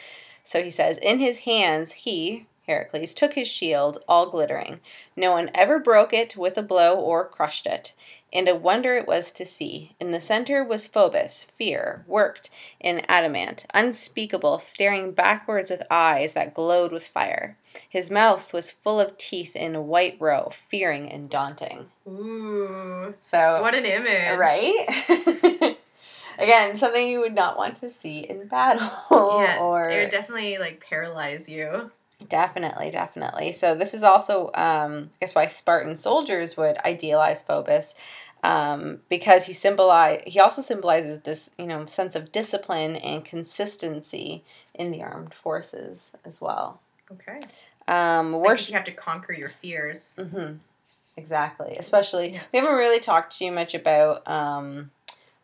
So 0.42 0.62
he 0.62 0.70
says, 0.70 0.98
In 0.98 1.18
his 1.18 1.38
hands, 1.40 1.92
he, 1.92 2.46
Heracles, 2.66 3.12
took 3.14 3.34
his 3.34 3.48
shield, 3.48 3.98
all 4.08 4.30
glittering. 4.30 4.80
No 5.16 5.32
one 5.32 5.50
ever 5.54 5.78
broke 5.78 6.12
it 6.12 6.36
with 6.36 6.56
a 6.56 6.62
blow 6.62 6.94
or 6.94 7.26
crushed 7.28 7.66
it. 7.66 7.92
And 8.32 8.48
a 8.48 8.54
wonder 8.56 8.96
it 8.96 9.06
was 9.06 9.30
to 9.34 9.46
see. 9.46 9.94
In 10.00 10.10
the 10.10 10.20
center 10.20 10.64
was 10.64 10.88
Phobos, 10.88 11.44
fear, 11.52 12.04
worked 12.08 12.50
in 12.80 13.02
adamant, 13.08 13.64
unspeakable, 13.72 14.58
staring 14.58 15.12
backwards 15.12 15.70
with 15.70 15.82
eyes 15.88 16.32
that 16.32 16.52
glowed 16.54 16.90
with 16.90 17.06
fire. 17.06 17.56
His 17.88 18.10
mouth 18.10 18.52
was 18.52 18.72
full 18.72 19.00
of 19.00 19.18
teeth 19.18 19.54
in 19.54 19.76
a 19.76 19.80
white 19.82 20.16
row, 20.18 20.50
fearing 20.50 21.08
and 21.12 21.30
daunting. 21.30 21.86
Ooh, 22.08 23.14
So, 23.20 23.62
what 23.62 23.74
an 23.76 23.84
image! 23.86 24.36
right? 24.38 25.76
Again, 26.38 26.76
something 26.76 27.06
you 27.08 27.20
would 27.20 27.34
not 27.34 27.56
want 27.56 27.76
to 27.76 27.90
see 27.90 28.18
in 28.18 28.48
battle. 28.48 28.90
Yeah, 29.40 29.58
or 29.60 29.88
it 29.90 30.00
would 30.02 30.10
definitely 30.10 30.58
like 30.58 30.84
paralyze 30.88 31.48
you. 31.48 31.92
Definitely, 32.28 32.90
definitely. 32.90 33.52
So 33.52 33.74
this 33.74 33.92
is 33.94 34.02
also, 34.02 34.46
um, 34.54 35.10
I 35.14 35.16
guess, 35.20 35.34
why 35.34 35.46
Spartan 35.46 35.96
soldiers 35.96 36.56
would 36.56 36.78
idealize 36.78 37.42
Phobos, 37.42 37.94
um, 38.42 39.00
because 39.08 39.46
he 39.46 39.52
symbolize 39.52 40.22
he 40.26 40.38
also 40.40 40.62
symbolizes 40.62 41.20
this, 41.20 41.50
you 41.58 41.66
know, 41.66 41.86
sense 41.86 42.14
of 42.14 42.30
discipline 42.32 42.96
and 42.96 43.24
consistency 43.24 44.44
in 44.74 44.90
the 44.90 45.02
armed 45.02 45.34
forces 45.34 46.12
as 46.24 46.40
well. 46.40 46.80
Okay. 47.12 47.40
Um, 47.88 48.32
Like, 48.32 48.42
worship. 48.42 48.68
you 48.68 48.74
have 48.74 48.84
to 48.84 48.92
conquer 48.92 49.32
your 49.32 49.48
fears. 49.48 50.14
Mm-hmm. 50.18 50.56
Exactly. 51.16 51.76
Especially, 51.78 52.34
Yeah. 52.34 52.42
we 52.52 52.58
haven't 52.58 52.74
really 52.74 53.00
talked 53.00 53.36
too 53.38 53.50
much 53.52 53.74
about 53.74 54.26
um, 54.28 54.90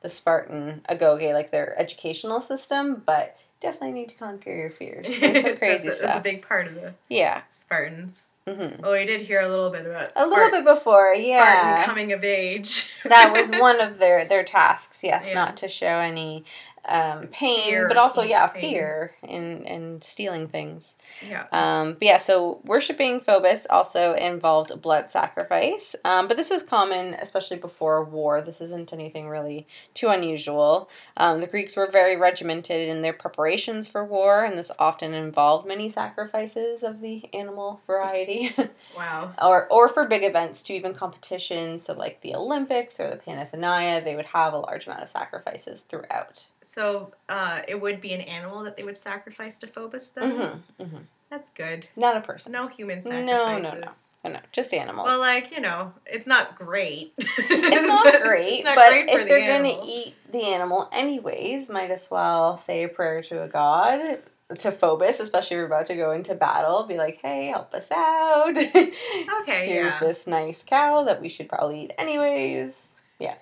the 0.02 0.08
Spartan 0.08 0.82
agoge, 0.88 1.32
like 1.32 1.50
their 1.50 1.78
educational 1.78 2.40
system, 2.40 3.02
but 3.06 3.36
definitely 3.60 3.92
need 3.92 4.08
to 4.10 4.16
conquer 4.16 4.50
your 4.54 4.70
fears. 4.70 5.06
There's 5.20 5.44
some 5.44 5.56
crazy 5.56 5.84
that's, 5.88 5.96
a, 5.98 6.00
stuff. 6.00 6.08
that's 6.14 6.18
a 6.18 6.22
big 6.22 6.46
part 6.46 6.66
of 6.66 6.74
the 6.74 6.94
yeah. 7.08 7.42
Spartans. 7.50 8.24
hmm 8.48 8.82
Oh, 8.82 8.92
we 8.92 9.04
did 9.06 9.22
hear 9.22 9.40
a 9.40 9.48
little 9.48 9.70
bit 9.70 9.86
about 9.86 10.10
A 10.16 10.26
little 10.26 10.50
bit 10.50 10.64
before, 10.64 11.14
yeah. 11.14 11.64
Spartan 11.64 11.84
coming 11.84 12.12
of 12.12 12.24
age. 12.24 12.90
that 13.04 13.32
was 13.32 13.50
one 13.60 13.80
of 13.80 13.98
their 13.98 14.24
their 14.24 14.42
tasks. 14.44 15.02
Yes, 15.04 15.26
Yeah. 15.28 15.34
not 15.34 15.56
to 15.58 15.68
show 15.68 15.98
any 15.98 16.44
um, 16.88 17.26
pain, 17.28 17.64
Fear, 17.64 17.88
but 17.88 17.96
also 17.96 18.22
yeah, 18.22 18.46
pain. 18.48 18.62
fear 18.62 19.14
in 19.22 19.64
in 19.66 20.02
stealing 20.02 20.48
things. 20.48 20.96
yeah. 21.26 21.46
Um, 21.52 21.92
but 21.94 22.02
yeah, 22.02 22.18
so 22.18 22.60
worshiping 22.64 23.20
Phobos 23.20 23.66
also 23.68 24.14
involved 24.14 24.80
blood 24.82 25.10
sacrifice. 25.10 25.94
Um, 26.04 26.26
but 26.28 26.36
this 26.36 26.50
was 26.50 26.62
common, 26.62 27.14
especially 27.14 27.58
before 27.58 28.02
war. 28.04 28.40
This 28.42 28.60
isn't 28.60 28.92
anything 28.92 29.28
really 29.28 29.66
too 29.94 30.08
unusual. 30.08 30.88
Um, 31.16 31.40
the 31.40 31.46
Greeks 31.46 31.76
were 31.76 31.86
very 31.86 32.16
regimented 32.16 32.88
in 32.88 33.02
their 33.02 33.12
preparations 33.12 33.86
for 33.88 34.04
war, 34.04 34.44
and 34.44 34.58
this 34.58 34.70
often 34.78 35.12
involved 35.14 35.66
many 35.66 35.88
sacrifices 35.88 36.82
of 36.82 37.00
the 37.00 37.22
animal 37.32 37.80
variety. 37.86 38.54
Wow. 38.96 39.32
or 39.40 39.66
or 39.70 39.88
for 39.88 40.04
big 40.06 40.24
events 40.24 40.62
to 40.64 40.74
even 40.74 40.94
competitions 40.94 41.84
so 41.84 41.92
like 41.92 42.20
the 42.22 42.34
olympics 42.34 42.98
or 42.98 43.08
the 43.08 43.16
panathenaea 43.16 44.02
they 44.04 44.16
would 44.16 44.26
have 44.26 44.52
a 44.52 44.58
large 44.58 44.86
amount 44.86 45.02
of 45.02 45.08
sacrifices 45.08 45.82
throughout 45.82 46.46
So 46.70 47.12
uh, 47.28 47.62
it 47.66 47.80
would 47.80 48.00
be 48.00 48.12
an 48.12 48.20
animal 48.20 48.62
that 48.62 48.76
they 48.76 48.84
would 48.84 48.96
sacrifice 48.96 49.58
to 49.58 49.66
Phobos 49.66 50.12
then? 50.12 50.30
mm-hmm, 50.32 50.82
mm-hmm. 50.84 50.96
That's 51.28 51.50
good. 51.50 51.88
not 51.96 52.16
a 52.16 52.20
person 52.20 52.52
No 52.52 52.68
human 52.68 52.98
No, 52.98 53.10
sacrifices. 53.10 53.72
no, 53.72 53.80
no. 53.80 53.92
oh, 54.24 54.28
no 54.30 54.38
just 54.52 54.72
animals 54.72 55.08
Well, 55.08 55.18
like, 55.18 55.50
you 55.50 55.60
know, 55.60 55.92
it's 56.06 56.28
not 56.28 56.54
great. 56.54 57.12
it's 57.18 57.88
not 57.88 58.22
great 58.22 58.52
It's 58.60 58.64
not 58.64 58.76
but 58.76 58.88
great 58.90 59.08
if 59.08 59.22
the 59.22 59.24
they're 59.24 59.58
going 59.58 59.74
to 59.80 59.84
eat 59.84 60.14
the 60.30 60.44
animal 60.44 60.88
anyways 60.92 61.68
might 61.70 61.90
as 61.90 62.08
well 62.08 62.56
say 62.56 62.84
a 62.84 62.88
prayer 62.88 63.20
to 63.22 63.42
a 63.42 63.48
god 63.48 64.20
to 64.60 64.70
Phobos, 64.70 65.18
especially 65.18 65.56
if 65.56 65.58
you're 65.58 65.66
about 65.66 65.86
to 65.86 65.96
go 65.96 66.10
into 66.12 66.34
battle, 66.34 66.82
be 66.84 66.96
like, 66.96 67.20
"Hey, 67.22 67.46
help 67.46 67.72
us 67.72 67.88
out! 67.92 68.56
Okay, 69.42 69.66
Here's 69.68 69.92
yeah. 69.92 69.98
this 70.00 70.26
nice 70.26 70.64
cow 70.64 71.04
that 71.04 71.20
we 71.20 71.28
should 71.28 71.48
probably 71.48 71.82
eat 71.84 71.92
anyways." 71.96 72.96
Yeah. 73.20 73.34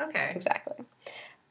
Okay. 0.00 0.32
Exactly. 0.34 0.84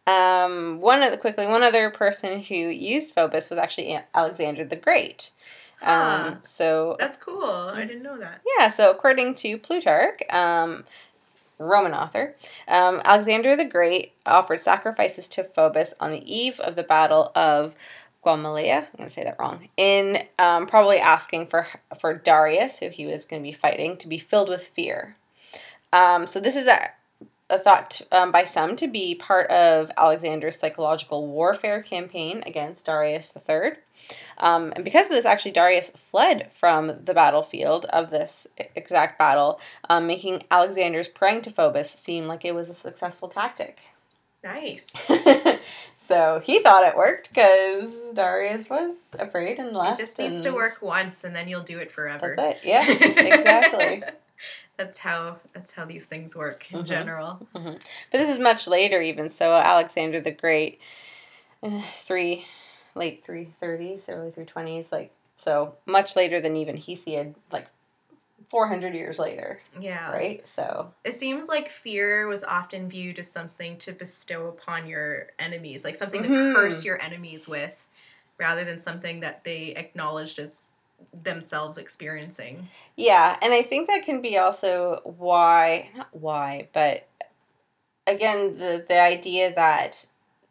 Um, 0.05 0.81
one 0.81 1.01
of 1.01 1.11
the 1.11 1.17
quickly 1.17 1.47
one 1.47 1.63
other 1.63 1.89
person 1.89 2.41
who 2.41 2.55
used 2.55 3.13
Phobos 3.13 3.49
was 3.49 3.59
actually 3.59 3.97
Alexander 4.13 4.65
the 4.65 4.75
Great. 4.75 5.31
Huh. 5.81 6.31
Um, 6.31 6.39
so 6.43 6.95
That's 6.99 7.17
cool. 7.17 7.43
I 7.43 7.85
didn't 7.85 8.03
know 8.03 8.17
that. 8.17 8.41
yeah, 8.57 8.69
so 8.69 8.91
according 8.91 9.35
to 9.35 9.57
Plutarch, 9.57 10.21
um, 10.29 10.85
Roman 11.57 11.93
author, 11.93 12.35
um, 12.67 13.01
Alexander 13.05 13.55
the 13.55 13.65
Great 13.65 14.13
offered 14.25 14.59
sacrifices 14.59 15.27
to 15.29 15.43
Phobos 15.43 15.93
on 15.99 16.11
the 16.11 16.33
eve 16.33 16.59
of 16.59 16.75
the 16.75 16.83
Battle 16.83 17.31
of 17.35 17.75
Guamalia. 18.25 18.77
I'm 18.77 18.97
going 18.97 19.09
to 19.09 19.13
say 19.13 19.23
that 19.23 19.39
wrong. 19.39 19.69
In 19.77 20.23
um, 20.39 20.67
probably 20.67 20.97
asking 20.99 21.47
for 21.47 21.67
for 21.99 22.13
Darius, 22.13 22.79
who 22.79 22.89
he 22.89 23.05
was 23.05 23.25
going 23.25 23.41
to 23.41 23.47
be 23.47 23.53
fighting, 23.53 23.97
to 23.97 24.07
be 24.07 24.17
filled 24.17 24.49
with 24.49 24.63
fear. 24.63 25.15
Um, 25.91 26.25
so 26.27 26.39
this 26.39 26.55
is 26.55 26.67
a, 26.67 26.89
a 27.49 27.59
thought 27.59 28.01
um, 28.11 28.31
by 28.31 28.45
some 28.45 28.75
to 28.77 28.87
be 28.87 29.15
part 29.15 29.49
of 29.49 29.91
Alexander's 29.97 30.59
psychological 30.59 31.27
warfare 31.27 31.81
campaign 31.81 32.43
against 32.45 32.85
Darius 32.85 33.35
III. 33.35 33.73
Um, 34.37 34.73
and 34.75 34.83
because 34.83 35.05
of 35.05 35.11
this, 35.11 35.25
actually, 35.25 35.51
Darius 35.51 35.91
fled 35.91 36.51
from 36.57 36.99
the 37.03 37.13
battlefield 37.13 37.85
of 37.85 38.09
this 38.09 38.47
exact 38.75 39.19
battle, 39.19 39.59
um, 39.89 40.07
making 40.07 40.43
Alexander's 40.49 41.07
praying 41.07 41.41
to 41.43 41.51
Phobos 41.51 41.89
seem 41.89 42.27
like 42.27 42.43
it 42.43 42.55
was 42.55 42.69
a 42.69 42.73
successful 42.73 43.27
tactic. 43.27 43.79
Nice. 44.43 44.91
So 46.05 46.41
he 46.43 46.59
thought 46.59 46.83
it 46.85 46.97
worked 46.97 47.29
because 47.29 48.13
Darius 48.13 48.69
was 48.69 48.93
afraid 49.17 49.57
and 49.57 49.73
left. 49.73 49.99
It 49.99 50.03
just 50.03 50.19
needs 50.19 50.41
to 50.41 50.51
work 50.51 50.81
once, 50.81 51.23
and 51.23 51.33
then 51.33 51.47
you'll 51.47 51.63
do 51.63 51.79
it 51.79 51.91
forever. 51.91 52.33
That's 52.35 52.57
it. 52.57 52.61
Yeah, 52.63 52.89
exactly. 52.89 54.03
that's 54.77 54.97
how 54.97 55.37
that's 55.53 55.71
how 55.71 55.85
these 55.85 56.05
things 56.05 56.35
work 56.35 56.65
in 56.71 56.79
Mhm. 56.79 56.85
general. 56.87 57.47
But 57.53 57.81
this 58.11 58.29
is 58.29 58.39
much 58.39 58.67
later, 58.67 59.01
even 59.01 59.29
so. 59.29 59.53
Alexander 59.53 60.19
the 60.21 60.31
Great, 60.31 60.79
uh, 61.61 61.81
three, 62.01 62.45
late 62.95 63.23
three 63.25 63.45
thirties, 63.59 64.07
early 64.09 64.31
three 64.31 64.45
twenties, 64.45 64.91
like 64.91 65.11
so 65.37 65.75
much 65.85 66.15
later 66.15 66.39
than 66.41 66.55
even 66.57 66.77
Hesiod, 66.77 67.35
like 67.51 67.67
four 68.49 68.67
hundred 68.67 68.93
years 68.93 69.17
later, 69.19 69.59
Yeah. 69.79 70.11
right? 70.11 70.47
So 70.47 70.93
It 71.03 71.15
seems 71.15 71.47
like 71.47 71.69
fear 71.71 72.27
was 72.27 72.43
often 72.43 72.89
viewed 72.89 73.19
as 73.19 73.31
something 73.31 73.77
to 73.79 73.93
bestow 73.93 74.47
upon 74.47 74.87
your 74.87 75.27
enemies, 75.39 75.83
like 75.83 75.95
something 75.95 76.23
Mhm. 76.23 76.27
to 76.27 76.53
curse 76.53 76.83
your 76.85 77.01
enemies 77.01 77.47
with, 77.47 77.87
rather 78.37 78.63
than 78.63 78.79
something 78.79 79.21
that 79.21 79.43
they 79.43 79.67
acknowledged 79.75 80.39
as 80.39 80.71
themselves 81.23 81.77
experiencing. 81.77 82.67
yeah, 82.95 83.37
and 83.41 83.53
I 83.53 83.61
think 83.61 83.87
that 83.87 84.03
can 84.05 84.21
be 84.21 84.37
also 84.37 85.01
why, 85.03 85.89
not 85.95 86.09
why, 86.11 86.67
but 86.73 87.07
again, 88.07 88.57
the 88.57 88.83
the 88.87 88.99
idea 88.99 89.53
that 89.53 90.05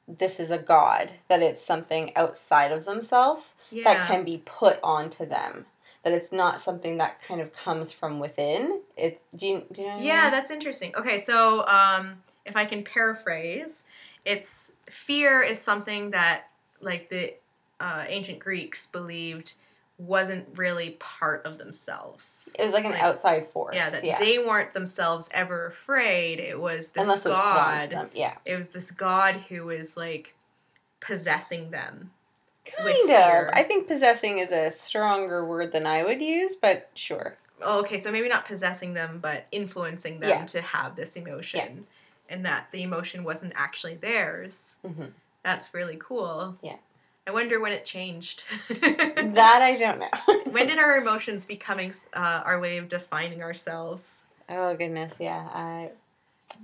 this 0.09 0.41
is 0.41 0.51
a 0.51 0.59
god, 0.59 1.13
that 1.29 1.43
it's 1.43 1.63
something 1.65 2.15
outside 2.17 2.73
of 2.73 2.85
themselves. 2.85 3.51
Yeah. 3.71 3.85
that 3.85 4.07
can 4.07 4.23
be 4.23 4.43
put 4.45 4.79
onto 4.83 5.25
them. 5.25 5.65
That 6.03 6.13
it's 6.13 6.31
not 6.31 6.61
something 6.61 6.99
that 6.99 7.23
kind 7.23 7.41
of 7.41 7.55
comes 7.55 7.91
from 7.91 8.19
within. 8.19 8.81
It 8.99 9.23
do 9.35 9.47
you, 9.47 9.63
do 9.73 9.81
you 9.81 9.87
know? 9.87 9.95
What 9.95 10.03
I 10.03 10.05
Yeah, 10.05 10.23
mean? 10.25 10.31
that's 10.33 10.51
interesting. 10.51 10.93
Okay, 10.95 11.19
so 11.19 11.67
um, 11.67 12.23
if 12.45 12.55
I 12.55 12.67
can 12.67 12.85
paraphrase, 12.85 13.85
it's 14.27 14.73
fear 14.91 15.41
is 15.43 15.59
something 15.59 16.11
that 16.11 16.49
like 16.81 17.09
the 17.09 17.35
uh, 17.81 18.05
ancient 18.09 18.41
Greeks 18.41 18.89
believed 18.89 19.55
wasn't 20.07 20.47
really 20.57 20.91
part 20.99 21.45
of 21.47 21.59
themselves. 21.59 22.55
it 22.59 22.65
was 22.65 22.73
like 22.75 22.85
an 22.85 22.91
like- 22.93 23.03
outside 23.03 23.47
force. 23.49 23.75
Yeah, 23.77 23.91
that 23.91 24.05
yeah. 24.05 24.19
they 24.19 24.39
weren't 24.39 24.73
themselves 24.73 25.29
ever 25.33 25.67
afraid. 25.67 26.41
It 26.41 26.59
was 26.61 26.91
this 26.91 27.03
Unless 27.03 27.27
it 27.27 27.31
was 27.31 27.39
god. 27.39 27.91
them. 27.91 28.11
Yeah, 28.15 28.35
It 28.45 28.57
was 28.57 28.71
this 28.71 28.91
god 28.91 29.37
who 29.49 29.65
was 29.67 29.97
like 29.97 30.35
possessing 31.01 31.71
them. 31.71 32.11
kind 32.65 33.11
of. 33.11 33.51
I 33.53 33.63
think 33.65 33.89
possessing 33.89 34.39
is 34.39 34.53
a 34.53 34.71
stronger 34.71 35.45
word 35.47 35.73
than 35.73 35.87
I 35.87 36.03
would 36.05 36.21
use, 36.23 36.57
but 36.57 36.91
sure. 36.95 37.37
Oh, 37.61 37.81
okay, 37.81 38.01
so 38.01 38.11
maybe 38.11 38.29
not 38.29 38.45
possessing 38.45 38.95
them, 38.95 39.19
but 39.21 39.47
influencing 39.53 40.19
them 40.21 40.31
Yeah. 40.31 40.47
to 40.47 40.61
have 40.63 40.97
this 40.97 41.17
emotion, 41.17 41.87
and 42.29 42.45
that 42.45 42.69
the 42.73 42.83
emotion 42.83 43.23
wasn't 43.25 43.53
actually 43.57 43.95
theirs. 43.97 44.79
Mhm. 44.85 45.13
That's 45.45 45.73
really 45.75 45.97
cool. 45.97 46.57
Yeah. 46.63 46.77
I 47.27 47.31
wonder 47.31 47.61
when 47.61 47.73
it 47.73 47.85
changed. 47.85 48.43
That 49.33 49.63
I 49.63 49.77
don't 49.77 50.01
know. 50.01 50.43
when 50.53 50.67
did 50.67 50.79
our 50.79 50.97
emotions 50.97 51.45
becoming 51.47 51.95
uh, 52.13 52.43
our 52.45 52.59
way 52.61 52.79
of 52.79 52.89
defining 52.89 53.43
ourselves? 53.43 54.27
oh 54.49 54.75
goodness, 54.77 55.17
yeah. 55.21 55.49
I 55.53 55.91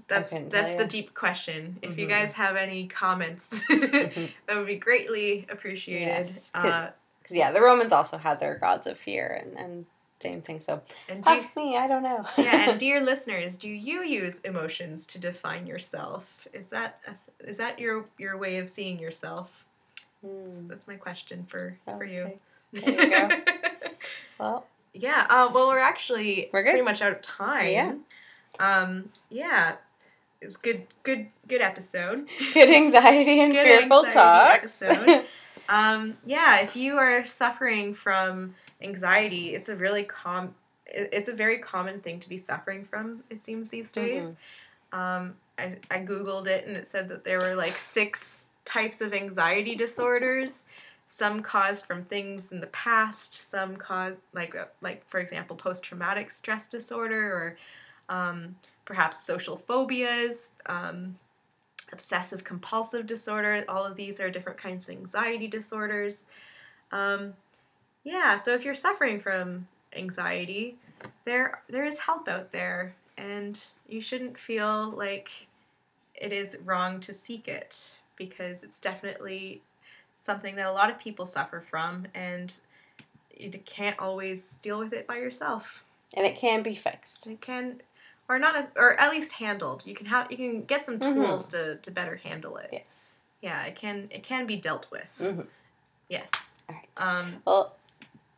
That's 0.08 0.30
that's 0.30 0.74
the 0.74 0.84
deep 0.84 1.14
question. 1.14 1.78
If 1.82 1.96
you 1.98 2.06
Mhm. 2.06 2.10
guys 2.10 2.32
have 2.34 2.56
any 2.56 2.88
comments, 2.88 3.62
Mhm. 3.70 4.30
that 4.46 4.56
would 4.56 4.66
be 4.66 4.76
greatly 4.76 5.46
appreciated. 5.50 6.28
Yes, 6.28 6.50
'cause- 6.52 6.72
Uh, 6.72 6.90
yeah, 7.30 7.52
the 7.52 7.60
Romans 7.62 7.92
also 7.92 8.16
had 8.18 8.40
their 8.40 8.56
gods 8.56 8.86
of 8.86 8.98
fear 8.98 9.26
and 9.42 9.56
and 9.58 9.86
same 10.20 10.42
thing. 10.42 10.58
So 10.60 10.82
and 11.08 11.22
ask 11.28 11.54
me, 11.54 11.76
I 11.76 11.86
don't 11.86 12.02
know. 12.02 12.26
yeah, 12.36 12.70
and 12.70 12.80
dear 12.80 13.00
listeners, 13.00 13.56
do 13.56 13.68
you 13.68 14.02
use 14.02 14.40
emotions 14.40 15.06
to 15.08 15.18
define 15.20 15.66
yourself? 15.66 16.48
Is 16.52 16.70
that 16.70 16.98
a, 17.06 17.12
is 17.48 17.56
that 17.58 17.78
your 17.78 18.06
your 18.18 18.36
way 18.36 18.58
of 18.58 18.68
seeing 18.68 18.98
yourself? 18.98 19.64
Hmm, 20.24 20.68
That's 20.68 20.88
my 20.88 20.96
question 20.96 21.46
for 21.48 21.78
for 21.84 22.04
you. 22.04 22.22
okay. 22.22 22.38
There 22.72 22.90
you 23.04 23.10
go. 23.10 23.28
Well, 24.38 24.66
yeah. 24.92 25.26
Uh, 25.30 25.50
well, 25.52 25.68
we're 25.68 25.78
actually 25.78 26.50
We're 26.52 26.62
good. 26.62 26.70
pretty 26.72 26.84
much 26.84 27.00
out 27.02 27.12
of 27.12 27.22
time. 27.22 27.72
Yeah. 27.72 27.94
Um. 28.60 29.10
Yeah. 29.30 29.76
It 30.40 30.44
was 30.44 30.56
good. 30.56 30.86
Good. 31.02 31.28
Good 31.48 31.62
episode. 31.62 32.28
good 32.54 32.68
anxiety 32.70 33.40
and 33.40 33.52
Good 33.52 33.88
fearful 33.88 34.04
episode. 34.06 35.24
Um, 35.70 36.16
yeah, 36.24 36.60
if 36.60 36.76
you 36.76 36.96
are 36.96 37.26
suffering 37.26 37.92
from 37.92 38.54
anxiety, 38.80 39.54
it's 39.54 39.68
a 39.68 39.76
really 39.76 40.02
com 40.04 40.54
it's 40.86 41.28
a 41.28 41.34
very 41.34 41.58
common 41.58 42.00
thing 42.00 42.18
to 42.20 42.28
be 42.28 42.38
suffering 42.38 42.84
from, 42.86 43.22
it 43.28 43.44
seems 43.44 43.68
these 43.68 43.92
days. 43.92 44.36
Um, 44.94 45.34
I, 45.58 45.76
I 45.90 45.98
googled 45.98 46.46
it 46.46 46.66
and 46.66 46.74
it 46.76 46.86
said 46.88 47.10
that 47.10 47.24
there 47.24 47.38
were 47.40 47.54
like 47.54 47.76
six 47.76 48.46
types 48.68 49.00
of 49.00 49.14
anxiety 49.14 49.74
disorders. 49.74 50.66
Some 51.06 51.42
caused 51.42 51.86
from 51.86 52.04
things 52.04 52.52
in 52.52 52.60
the 52.60 52.66
past, 52.66 53.34
some 53.34 53.76
caused 53.76 54.18
like 54.34 54.54
uh, 54.54 54.66
like 54.82 55.08
for 55.08 55.20
example 55.20 55.56
post 55.56 55.82
traumatic 55.82 56.30
stress 56.30 56.68
disorder 56.68 57.32
or 57.32 57.56
um, 58.14 58.54
perhaps 58.84 59.24
social 59.24 59.56
phobias. 59.56 60.50
Um, 60.66 61.16
obsessive 61.92 62.44
compulsive 62.44 63.06
disorder. 63.06 63.64
All 63.66 63.82
of 63.82 63.96
these 63.96 64.20
are 64.20 64.28
different 64.28 64.58
kinds 64.58 64.86
of 64.86 64.96
anxiety 64.96 65.48
disorders. 65.48 66.26
Um, 66.92 67.32
yeah, 68.04 68.36
so 68.36 68.54
if 68.54 68.62
you're 68.62 68.74
suffering 68.74 69.18
from 69.18 69.66
anxiety, 69.96 70.76
there 71.24 71.62
there 71.70 71.86
is 71.86 71.98
help 71.98 72.28
out 72.28 72.50
there, 72.50 72.94
and 73.16 73.58
you 73.88 74.02
shouldn't 74.02 74.38
feel 74.38 74.90
like 74.90 75.30
it 76.14 76.32
is 76.32 76.58
wrong 76.66 77.00
to 77.00 77.14
seek 77.14 77.48
it 77.48 77.94
because 78.18 78.62
it's 78.62 78.80
definitely 78.80 79.62
something 80.16 80.56
that 80.56 80.66
a 80.66 80.72
lot 80.72 80.90
of 80.90 80.98
people 80.98 81.24
suffer 81.24 81.60
from, 81.60 82.06
and 82.14 82.52
you 83.34 83.50
can't 83.64 83.98
always 83.98 84.56
deal 84.56 84.78
with 84.80 84.92
it 84.92 85.06
by 85.06 85.16
yourself. 85.16 85.84
and 86.14 86.26
it 86.26 86.36
can 86.38 86.62
be 86.62 86.74
fixed. 86.74 87.26
It 87.26 87.40
can, 87.42 87.82
or 88.30 88.38
not, 88.38 88.56
as, 88.56 88.66
or 88.76 88.98
at 88.98 89.10
least 89.10 89.30
handled. 89.32 89.82
You 89.86 89.94
can 89.94 90.06
have 90.06 90.30
you 90.30 90.36
can 90.38 90.64
get 90.64 90.82
some 90.84 90.98
Mhm. 90.98 91.14
tools 91.14 91.48
to, 91.50 91.76
to 91.76 91.90
better 91.90 92.16
handle 92.16 92.56
it. 92.56 92.70
Yes. 92.72 93.12
Yeah, 93.42 93.62
it 93.64 93.76
can 93.76 94.08
it 94.10 94.24
can 94.24 94.46
be 94.46 94.56
dealt 94.56 94.90
with. 94.90 95.14
Mhm. 95.20 95.46
Yes. 96.08 96.54
All 96.68 96.74
right. 96.74 96.88
Um, 96.96 97.42
Well, 97.44 97.76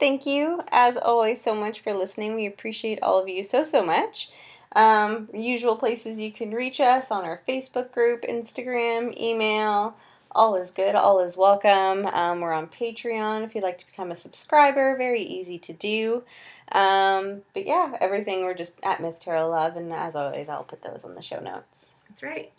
thank 0.00 0.26
you 0.26 0.62
as 0.72 0.96
always 0.96 1.40
so 1.40 1.54
much 1.54 1.78
for 1.80 1.94
listening. 1.94 2.34
We 2.34 2.46
appreciate 2.46 2.98
all 3.02 3.18
of 3.18 3.28
you 3.28 3.44
so 3.44 3.62
so 3.62 3.84
much. 3.84 4.30
Um, 4.76 5.28
usual 5.34 5.76
places 5.76 6.18
you 6.18 6.32
can 6.32 6.52
reach 6.52 6.80
us 6.80 7.10
on 7.10 7.24
our 7.24 7.40
Facebook 7.48 7.92
group, 7.92 8.22
Instagram, 8.22 9.16
email. 9.18 9.96
All 10.32 10.54
is 10.54 10.70
good. 10.70 10.94
All 10.94 11.20
is 11.20 11.36
welcome. 11.36 12.06
Um, 12.06 12.40
we're 12.40 12.52
on 12.52 12.68
Patreon 12.68 13.44
if 13.44 13.54
you'd 13.54 13.64
like 13.64 13.78
to 13.78 13.86
become 13.86 14.12
a 14.12 14.14
subscriber. 14.14 14.96
Very 14.96 15.22
easy 15.22 15.58
to 15.58 15.72
do. 15.72 16.22
Um, 16.70 17.42
but 17.52 17.66
yeah, 17.66 17.96
everything 18.00 18.42
we're 18.42 18.54
just 18.54 18.74
at 18.84 19.00
Myth 19.00 19.18
Tarot 19.20 19.50
Love, 19.50 19.76
and 19.76 19.92
as 19.92 20.14
always, 20.14 20.48
I'll 20.48 20.62
put 20.62 20.82
those 20.82 21.04
on 21.04 21.16
the 21.16 21.22
show 21.22 21.40
notes. 21.40 21.88
that's 22.08 22.22
right. 22.22 22.52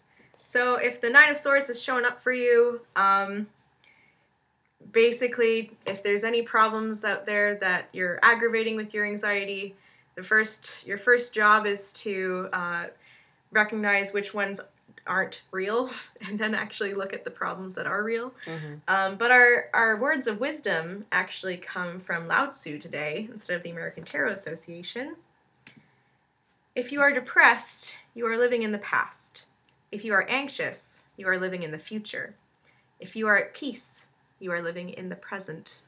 So 0.43 0.75
if 0.75 0.99
the 0.99 1.09
Nine 1.09 1.29
of 1.29 1.37
Swords 1.37 1.69
is 1.69 1.81
showing 1.81 2.03
up 2.03 2.21
for 2.21 2.33
you, 2.33 2.81
um, 2.97 3.47
basically, 4.91 5.71
if 5.85 6.03
there's 6.03 6.25
any 6.25 6.41
problems 6.41 7.05
out 7.05 7.25
there 7.25 7.55
that 7.55 7.87
you're 7.93 8.19
aggravating 8.21 8.75
with 8.75 8.93
your 8.93 9.05
anxiety, 9.05 9.75
the 10.15 10.23
first 10.23 10.85
your 10.85 10.97
first 10.97 11.33
job 11.33 11.65
is 11.65 11.91
to 11.93 12.49
uh, 12.53 12.85
recognize 13.51 14.13
which 14.13 14.33
ones 14.33 14.61
aren't 15.07 15.41
real, 15.51 15.89
and 16.27 16.39
then 16.39 16.53
actually 16.53 16.93
look 16.93 17.13
at 17.13 17.23
the 17.23 17.31
problems 17.31 17.75
that 17.75 17.87
are 17.87 18.03
real. 18.03 18.33
Mm-hmm. 18.45 18.75
Um, 18.87 19.17
but 19.17 19.31
our, 19.31 19.69
our 19.73 19.97
words 19.97 20.27
of 20.27 20.39
wisdom 20.39 21.05
actually 21.11 21.57
come 21.57 21.99
from 21.99 22.27
Lao 22.27 22.47
Tzu 22.47 22.77
today 22.77 23.27
instead 23.31 23.55
of 23.55 23.63
the 23.63 23.71
American 23.71 24.03
Tarot 24.03 24.33
Association. 24.33 25.15
If 26.75 26.91
you 26.91 27.01
are 27.01 27.11
depressed, 27.11 27.95
you 28.15 28.25
are 28.27 28.37
living 28.37 28.63
in 28.63 28.71
the 28.71 28.77
past. 28.77 29.45
If 29.91 30.05
you 30.05 30.13
are 30.13 30.29
anxious, 30.29 31.03
you 31.17 31.27
are 31.27 31.37
living 31.37 31.63
in 31.63 31.71
the 31.71 31.77
future. 31.77 32.35
If 32.99 33.15
you 33.15 33.27
are 33.27 33.37
at 33.37 33.53
peace, 33.53 34.07
you 34.39 34.51
are 34.51 34.61
living 34.61 34.89
in 34.89 35.09
the 35.09 35.15
present. 35.15 35.79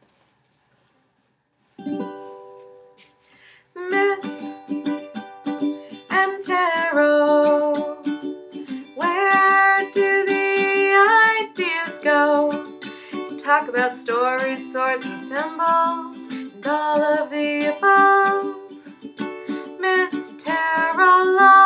talk 13.60 13.70
about 13.70 13.94
stories, 13.94 14.74
swords, 14.74 15.06
and 15.06 15.22
symbols, 15.22 16.18
and 16.32 16.66
all 16.66 17.00
of 17.00 17.30
the 17.30 17.78
above. 17.78 18.46
Myth, 19.80 20.44
love. 20.44 21.63